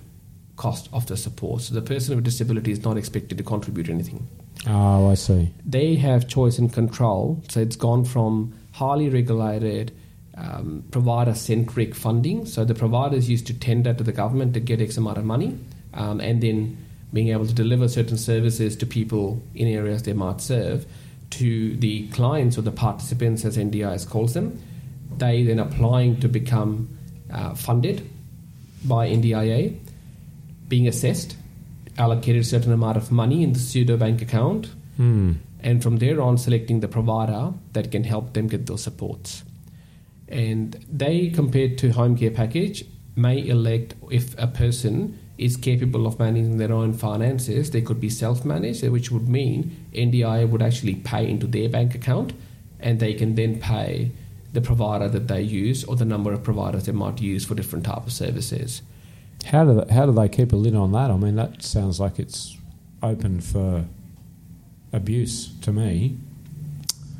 cost 0.56 0.88
of 0.92 1.06
the 1.06 1.16
support. 1.16 1.60
So 1.60 1.74
the 1.74 1.82
person 1.82 2.16
with 2.16 2.24
disability 2.24 2.72
is 2.72 2.82
not 2.82 2.96
expected 2.96 3.36
to 3.38 3.44
contribute 3.44 3.88
anything 3.90 4.26
Oh, 4.66 5.10
I 5.10 5.14
see. 5.14 5.52
they 5.64 5.94
have 5.96 6.26
choice 6.26 6.58
and 6.58 6.72
control. 6.72 7.42
So 7.50 7.60
it's 7.60 7.76
gone 7.76 8.04
from 8.04 8.54
highly 8.72 9.08
regulated, 9.10 9.92
um, 10.36 10.84
provider 10.90 11.34
centric 11.34 11.94
funding. 11.94 12.46
So 12.46 12.64
the 12.64 12.74
providers 12.74 13.28
used 13.28 13.46
to 13.48 13.54
tender 13.54 13.92
to 13.92 14.02
the 14.02 14.12
government 14.12 14.54
to 14.54 14.60
get 14.60 14.80
X 14.80 14.96
amount 14.96 15.18
of 15.18 15.24
money 15.24 15.58
um, 15.94 16.20
and 16.20 16.42
then 16.42 16.76
being 17.12 17.28
able 17.28 17.46
to 17.46 17.54
deliver 17.54 17.88
certain 17.88 18.18
services 18.18 18.76
to 18.76 18.86
people 18.86 19.42
in 19.54 19.68
areas 19.68 20.02
they 20.02 20.12
might 20.12 20.40
serve 20.40 20.86
to 21.30 21.76
the 21.76 22.08
clients 22.08 22.56
or 22.58 22.62
the 22.62 22.72
participants, 22.72 23.44
as 23.44 23.56
NDIS 23.56 24.08
calls 24.08 24.34
them. 24.34 24.60
They 25.16 25.42
then 25.42 25.58
applying 25.58 26.20
to 26.20 26.28
become 26.28 26.88
uh, 27.32 27.54
funded 27.54 28.08
by 28.84 29.08
NDIA, 29.08 29.78
being 30.68 30.86
assessed, 30.88 31.36
allocated 31.96 32.42
a 32.42 32.44
certain 32.44 32.72
amount 32.72 32.96
of 32.96 33.10
money 33.10 33.42
in 33.42 33.52
the 33.52 33.58
pseudo 33.58 33.96
bank 33.96 34.22
account, 34.22 34.68
Hmm. 34.96 35.32
and 35.62 35.82
from 35.82 35.98
there 35.98 36.20
on 36.20 36.38
selecting 36.38 36.80
the 36.80 36.88
provider 36.88 37.52
that 37.72 37.90
can 37.92 38.04
help 38.04 38.32
them 38.32 38.48
get 38.48 38.66
those 38.66 38.82
supports 38.82 39.44
and 40.28 40.84
they 40.92 41.30
compared 41.30 41.78
to 41.78 41.90
home 41.90 42.16
care 42.16 42.30
package 42.30 42.84
may 43.16 43.46
elect 43.46 43.94
if 44.10 44.36
a 44.38 44.46
person 44.46 45.18
is 45.38 45.56
capable 45.56 46.06
of 46.06 46.18
managing 46.18 46.58
their 46.58 46.72
own 46.72 46.92
finances 46.92 47.70
they 47.70 47.80
could 47.82 48.00
be 48.00 48.10
self-managed 48.10 48.86
which 48.88 49.10
would 49.10 49.28
mean 49.28 49.86
ndi 49.94 50.48
would 50.48 50.62
actually 50.62 50.94
pay 50.96 51.28
into 51.28 51.46
their 51.46 51.68
bank 51.68 51.94
account 51.94 52.32
and 52.80 53.00
they 53.00 53.14
can 53.14 53.34
then 53.34 53.58
pay 53.60 54.10
the 54.52 54.60
provider 54.60 55.08
that 55.08 55.28
they 55.28 55.40
use 55.40 55.84
or 55.84 55.96
the 55.96 56.04
number 56.04 56.32
of 56.32 56.42
providers 56.42 56.86
they 56.86 56.92
might 56.92 57.20
use 57.20 57.44
for 57.44 57.54
different 57.54 57.84
type 57.84 58.06
of 58.06 58.12
services 58.12 58.82
How 59.46 59.64
do 59.64 59.80
they, 59.80 59.94
how 59.94 60.06
do 60.06 60.12
they 60.12 60.28
keep 60.28 60.52
a 60.52 60.56
lid 60.56 60.74
on 60.74 60.92
that? 60.92 61.10
I 61.10 61.16
mean, 61.16 61.36
that 61.36 61.62
sounds 61.62 62.00
like 62.00 62.18
it's 62.18 62.56
open 63.02 63.40
for 63.40 63.84
abuse 64.92 65.52
to 65.62 65.72
me. 65.72 66.16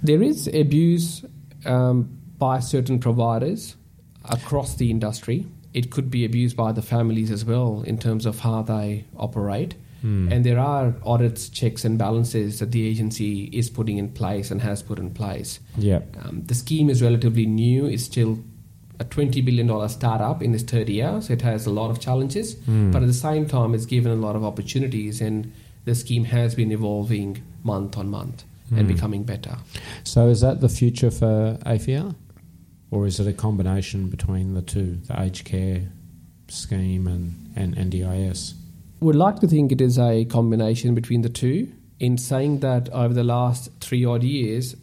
There 0.03 0.23
is 0.23 0.49
abuse 0.49 1.25
um, 1.65 2.09
by 2.39 2.61
certain 2.61 2.99
providers 2.99 3.77
across 4.25 4.75
the 4.77 4.91
industry. 4.91 5.47
It 5.75 5.91
could 5.91 6.11
be 6.11 6.25
abused 6.25 6.57
by 6.57 6.73
the 6.73 6.83
families 6.83 7.31
as 7.31 7.45
well 7.45 7.83
in 7.87 7.99
terms 7.99 8.27
of 8.27 8.41
how 8.41 8.63
they 8.63 9.05
operate. 9.17 9.75
Hmm. 10.01 10.31
And 10.33 10.45
there 10.45 10.59
are 10.61 10.95
audits, 11.05 11.49
checks, 11.49 11.85
and 11.85 11.99
balances 11.99 12.61
that 12.61 12.71
the 12.71 12.87
agency 12.87 13.45
is 13.53 13.69
putting 13.69 13.99
in 13.99 14.11
place 14.11 14.51
and 14.51 14.61
has 14.63 14.83
put 14.83 14.99
in 14.99 15.11
place. 15.11 15.59
Yeah. 15.77 16.01
Um, 16.23 16.43
the 16.47 16.55
scheme 16.55 16.89
is 16.89 17.03
relatively 17.03 17.47
new. 17.47 17.87
It's 17.87 18.05
still 18.05 18.39
a 19.01 19.05
$20 19.05 19.45
billion 19.45 19.89
startup 19.89 20.43
in 20.43 20.55
its 20.55 20.63
third 20.63 20.89
year, 20.89 21.21
so 21.21 21.33
it 21.33 21.43
has 21.43 21.67
a 21.67 21.71
lot 21.71 21.91
of 21.91 22.01
challenges. 22.01 22.55
Hmm. 22.65 22.91
But 22.93 23.03
at 23.03 23.07
the 23.09 23.13
same 23.15 23.47
time, 23.47 23.75
it's 23.75 23.87
given 23.87 24.11
a 24.13 24.17
lot 24.17 24.37
of 24.37 24.45
opportunities, 24.45 25.21
and 25.21 25.53
the 25.85 25.95
scheme 25.95 26.25
has 26.25 26.55
been 26.55 26.71
evolving 26.73 27.43
month 27.65 27.97
on 27.99 28.09
month 28.09 28.45
and 28.71 28.83
Hmm. 28.83 28.95
becoming 28.95 29.23
better. 29.25 29.57
So 30.05 30.29
is 30.29 30.41
that 30.43 30.61
the 30.61 30.69
future 30.69 31.11
for 31.11 31.59
AFEA? 31.67 32.15
Or 32.91 33.07
is 33.07 33.21
it 33.21 33.27
a 33.27 33.33
combination 33.33 34.09
between 34.09 34.55
the 34.55 34.63
two, 34.63 34.97
the 35.07 35.21
aged 35.21 35.45
care 35.45 35.91
scheme 36.49 37.07
and, 37.07 37.53
and 37.55 37.77
NDIS? 37.77 38.55
Would 39.01 39.17
like 39.17 39.41
to 39.41 39.47
think 39.47 39.73
it 39.73 39.81
is 39.81 39.99
a 39.99 40.25
combination 40.25 40.95
between 40.95 41.23
the 41.23 41.29
two. 41.29 41.73
In 42.01 42.17
saying 42.17 42.61
that, 42.61 42.89
over 42.91 43.13
the 43.13 43.25
last 43.25 43.71
three 43.81 44.05
odd 44.05 44.23
years, 44.23 44.77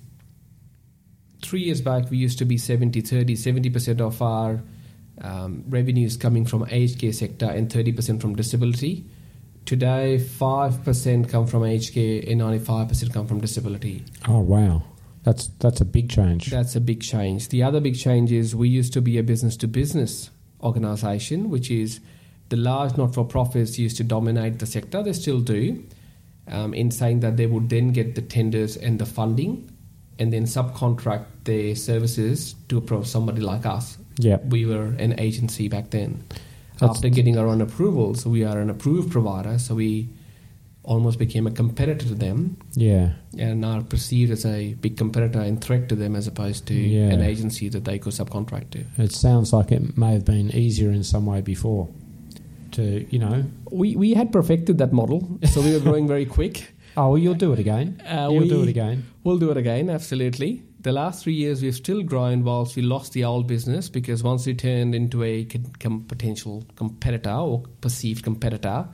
three 1.41 1.61
years 1.61 1.81
back 1.81 2.09
we 2.09 2.17
used 2.17 2.37
to 2.39 2.45
be 2.45 2.57
70 2.57 3.01
30, 3.01 3.35
70% 3.35 4.01
of 4.01 4.21
our 4.21 4.61
um, 5.21 5.63
revenues 5.67 6.17
coming 6.17 6.45
from 6.45 6.65
aged 6.69 6.99
care 6.99 7.13
sector 7.13 7.45
and 7.45 7.69
30% 7.69 8.21
from 8.21 8.35
disability. 8.35 9.05
Today, 9.65 10.17
5% 10.19 11.29
come 11.29 11.47
from 11.47 11.63
aged 11.63 11.93
care 11.93 12.21
and 12.27 12.41
95% 12.41 13.13
come 13.13 13.27
from 13.27 13.41
disability. 13.41 14.03
Oh, 14.27 14.39
wow. 14.39 14.83
That's, 15.25 15.47
that's 15.59 15.81
a 15.81 15.85
big 15.85 16.09
change. 16.09 16.51
That's 16.51 16.75
a 16.75 16.79
big 16.81 17.01
change. 17.01 17.49
The 17.49 17.63
other 17.63 17.81
big 17.81 17.97
change 17.97 18.31
is 18.31 18.55
we 18.55 18.69
used 18.69 18.93
to 18.93 19.01
be 19.01 19.17
a 19.17 19.23
business 19.23 19.57
to 19.57 19.67
business 19.67 20.29
organization, 20.61 21.49
which 21.49 21.69
is 21.71 21.99
the 22.49 22.57
large 22.57 22.95
not 22.95 23.13
for 23.15 23.25
profits 23.25 23.79
used 23.79 23.97
to 23.97 24.03
dominate 24.03 24.59
the 24.59 24.65
sector. 24.67 25.01
They 25.01 25.13
still 25.13 25.39
do, 25.39 25.83
um, 26.47 26.73
in 26.75 26.91
saying 26.91 27.21
that 27.21 27.37
they 27.37 27.47
would 27.47 27.69
then 27.69 27.91
get 27.91 28.13
the 28.15 28.21
tenders 28.21 28.77
and 28.77 28.99
the 28.99 29.05
funding 29.05 29.69
and 30.19 30.31
then 30.31 30.43
subcontract 30.43 31.25
their 31.43 31.75
services 31.75 32.55
to 32.69 32.81
somebody 33.03 33.41
like 33.41 33.65
us. 33.65 33.97
yeah. 34.17 34.37
We 34.47 34.65
were 34.65 34.85
an 34.99 35.19
agency 35.19 35.67
back 35.67 35.89
then. 35.89 36.23
That's- 36.79 36.97
After 36.97 37.09
getting 37.09 37.37
our 37.37 37.47
own 37.47 37.61
approvals, 37.61 38.25
we 38.25 38.43
are 38.43 38.59
an 38.59 38.69
approved 38.69 39.11
provider, 39.11 39.57
so 39.57 39.75
we 39.75 40.07
almost 40.85 41.17
became 41.19 41.47
a 41.47 41.51
competitor 41.51 42.05
to 42.07 42.15
them 42.15 42.57
Yeah. 42.75 43.13
and 43.37 43.65
are 43.65 43.81
perceived 43.81 44.31
as 44.31 44.45
a 44.45 44.75
big 44.75 44.97
competitor 44.97 45.39
and 45.41 45.59
threat 45.59 45.89
to 45.89 45.95
them 45.95 46.15
as 46.15 46.27
opposed 46.27 46.65
to 46.67 46.73
Yeah. 46.73 47.09
an 47.11 47.21
agency 47.21 47.69
that 47.69 47.83
they 47.85 47.97
could 47.99 48.13
subcontract 48.13 48.69
to. 48.71 48.79
It 48.97 49.11
sounds 49.11 49.51
like 49.51 49.71
it 49.71 49.97
may 49.97 50.13
have 50.13 50.25
been 50.25 50.51
easier 50.55 50.91
in 50.91 51.03
some 51.03 51.25
way 51.25 51.41
before 51.41 51.87
to, 52.71 53.05
you 53.09 53.19
know, 53.19 53.43
We, 53.71 53.95
we 53.95 54.13
had 54.13 54.31
perfected 54.31 54.77
that 54.77 54.93
model, 54.93 55.39
so 55.51 55.61
we 55.61 55.71
were 55.73 55.79
growing 55.79 56.07
very 56.07 56.25
quick. 56.25 56.73
oh, 56.97 57.09
well, 57.09 57.17
you'll 57.17 57.33
do 57.33 57.51
it 57.53 57.59
again. 57.59 58.01
Uh, 58.07 58.29
you'll 58.31 58.43
we- 58.43 58.49
do 58.49 58.61
it 58.63 58.69
again. 58.69 59.03
We'll 59.23 59.39
do 59.39 59.49
it 59.51 59.57
again, 59.57 59.89
absolutely. 59.89 60.61
The 60.81 60.91
last 60.91 61.23
three 61.23 61.33
years, 61.33 61.63
we've 61.63 61.73
still 61.75 62.03
grown 62.03 62.43
whilst 62.43 62.75
we 62.75 62.83
lost 62.83 63.13
the 63.13 63.23
old 63.23 63.47
business 63.47 63.89
because 63.89 64.21
once 64.21 64.45
we 64.45 64.53
turned 64.53 64.93
into 64.93 65.23
a 65.23 65.45
com- 65.79 66.03
potential 66.07 66.63
competitor 66.75 67.31
or 67.31 67.63
perceived 67.81 68.23
competitor, 68.23 68.87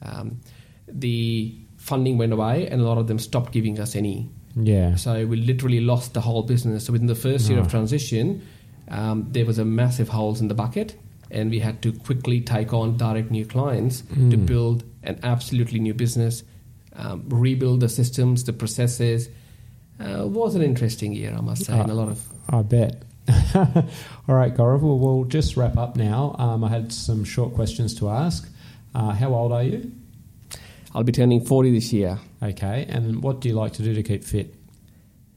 um, 0.00 0.40
the 0.88 1.54
funding 1.76 2.18
went 2.18 2.32
away 2.32 2.66
and 2.68 2.80
a 2.80 2.84
lot 2.84 2.98
of 2.98 3.06
them 3.06 3.18
stopped 3.18 3.52
giving 3.52 3.78
us 3.78 3.94
any 3.96 4.28
Yeah. 4.58 4.96
So 4.96 5.26
we 5.26 5.36
literally 5.36 5.80
lost 5.80 6.14
the 6.14 6.20
whole 6.22 6.42
business. 6.42 6.84
So 6.86 6.92
within 6.92 7.08
the 7.08 7.14
first 7.14 7.48
year 7.50 7.58
Ah. 7.58 7.62
of 7.62 7.68
transition, 7.70 8.40
um, 8.88 9.26
there 9.30 9.44
was 9.44 9.58
a 9.58 9.64
massive 9.64 10.08
holes 10.08 10.40
in 10.40 10.48
the 10.48 10.54
bucket, 10.54 10.96
and 11.30 11.50
we 11.50 11.58
had 11.58 11.82
to 11.82 11.92
quickly 11.92 12.40
take 12.40 12.72
on 12.72 12.96
direct 12.96 13.30
new 13.30 13.44
clients 13.44 14.00
to 14.30 14.36
Mm. 14.36 14.46
build 14.46 14.84
an 15.02 15.18
absolutely 15.22 15.78
new 15.80 15.92
business, 15.94 16.42
um, 16.96 17.24
rebuild 17.28 17.80
the 17.80 17.88
systems, 17.88 18.44
the 18.44 18.52
processes. 18.52 19.28
Uh, 20.00 20.24
it 20.24 20.30
was 20.30 20.54
an 20.54 20.62
interesting 20.62 21.12
year, 21.12 21.34
I 21.36 21.40
must 21.42 21.64
say, 21.66 21.78
and 21.78 21.90
a 21.90 21.94
lot 21.94 22.08
of 22.08 22.18
I 22.48 22.62
bet. 22.62 23.02
All 23.54 24.34
right, 24.36 24.54
Gaurav, 24.56 24.80
well, 24.82 24.98
we'll 24.98 25.24
just 25.24 25.56
wrap 25.56 25.76
up 25.76 25.96
now. 25.96 26.34
Um, 26.38 26.62
I 26.64 26.68
had 26.68 26.92
some 26.92 27.24
short 27.24 27.54
questions 27.54 27.94
to 27.96 28.08
ask. 28.08 28.48
Uh, 28.94 29.10
how 29.10 29.34
old 29.34 29.52
are 29.52 29.64
you? 29.64 29.90
I'll 30.96 31.04
be 31.04 31.12
turning 31.12 31.44
40 31.44 31.72
this 31.72 31.92
year. 31.92 32.18
Okay, 32.42 32.86
and 32.88 33.22
what 33.22 33.40
do 33.42 33.50
you 33.50 33.54
like 33.54 33.74
to 33.74 33.82
do 33.82 33.92
to 33.94 34.02
keep 34.02 34.24
fit? 34.24 34.54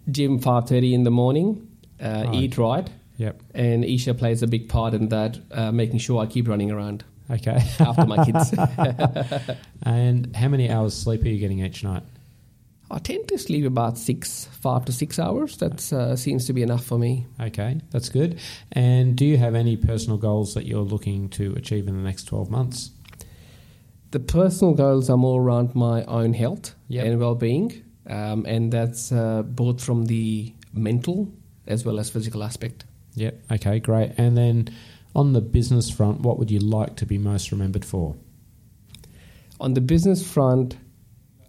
Gym 0.10 0.40
5:30 0.40 0.94
in 0.94 1.04
the 1.04 1.12
morning, 1.12 1.68
uh, 2.02 2.30
eat 2.32 2.58
right, 2.58 2.90
Yep. 3.18 3.44
and 3.54 3.84
Isha 3.84 4.14
plays 4.14 4.42
a 4.42 4.48
big 4.48 4.70
part 4.70 4.94
in 4.94 5.10
that, 5.10 5.38
uh, 5.52 5.74
making 5.74 6.00
sure 6.00 6.22
I 6.24 6.28
keep 6.28 6.48
running 6.48 6.72
around 6.72 7.04
Okay. 7.30 7.62
after 7.82 8.06
my 8.06 8.24
kids. 8.24 8.54
and 9.84 10.34
how 10.34 10.48
many 10.48 10.70
hours 10.70 10.94
sleep 10.94 11.24
are 11.24 11.28
you 11.28 11.38
getting 11.40 11.60
each 11.60 11.84
night? 11.84 12.04
I 12.90 13.00
tend 13.00 13.28
to 13.28 13.38
sleep 13.38 13.66
about 13.66 13.98
six, 13.98 14.46
five 14.62 14.86
to 14.86 14.94
six 14.94 15.20
hours. 15.20 15.58
That 15.58 15.92
uh, 15.94 16.16
seems 16.16 16.46
to 16.46 16.54
be 16.54 16.64
enough 16.64 16.86
for 16.86 16.98
me. 16.98 17.26
Okay, 17.40 17.82
that's 17.92 18.08
good. 18.08 18.40
And 18.72 19.16
do 19.18 19.26
you 19.26 19.38
have 19.38 19.56
any 19.56 19.76
personal 19.76 20.18
goals 20.18 20.54
that 20.54 20.66
you're 20.66 20.82
looking 20.82 21.28
to 21.32 21.54
achieve 21.54 21.88
in 21.90 21.96
the 21.98 22.02
next 22.02 22.24
12 22.24 22.50
months? 22.50 22.92
The 24.12 24.20
personal 24.20 24.74
goals 24.74 25.10
are 25.10 25.18
more 25.18 25.42
around 25.42 25.76
my 25.76 26.04
own 26.06 26.34
health 26.34 26.76
Yep. 26.88 27.06
and 27.06 27.20
well-being, 27.20 27.84
um, 28.08 28.46
and 28.48 28.72
that's 28.74 29.12
uh, 29.12 29.44
both 29.44 29.84
from 29.84 30.06
the 30.06 30.54
mental 30.74 31.32
as 31.68 31.86
well 31.86 32.00
as 32.00 32.10
physical 32.10 32.44
aspect. 32.44 32.86
Yep. 33.16 33.42
Okay, 33.52 33.80
great. 33.80 34.14
And 34.18 34.36
then 34.36 34.70
on 35.16 35.34
the 35.34 35.42
business 35.42 35.90
front, 35.90 36.22
what 36.22 36.40
would 36.40 36.50
you 36.50 36.60
like 36.60 36.96
to 36.98 37.06
be 37.06 37.18
most 37.18 37.52
remembered 37.52 37.86
for? 37.86 38.16
On 39.60 39.74
the 39.74 39.82
business 39.82 40.26
front, 40.28 40.78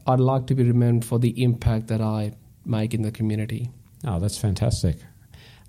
I'd 0.06 0.20
like 0.20 0.46
to 0.48 0.54
be 0.54 0.64
remembered 0.64 1.04
for 1.04 1.18
the 1.18 1.42
impact 1.42 1.86
that 1.88 2.00
I 2.00 2.32
make 2.64 2.92
in 2.92 3.02
the 3.02 3.12
community. 3.12 3.70
Oh, 4.04 4.18
that's 4.18 4.36
fantastic. 4.36 4.96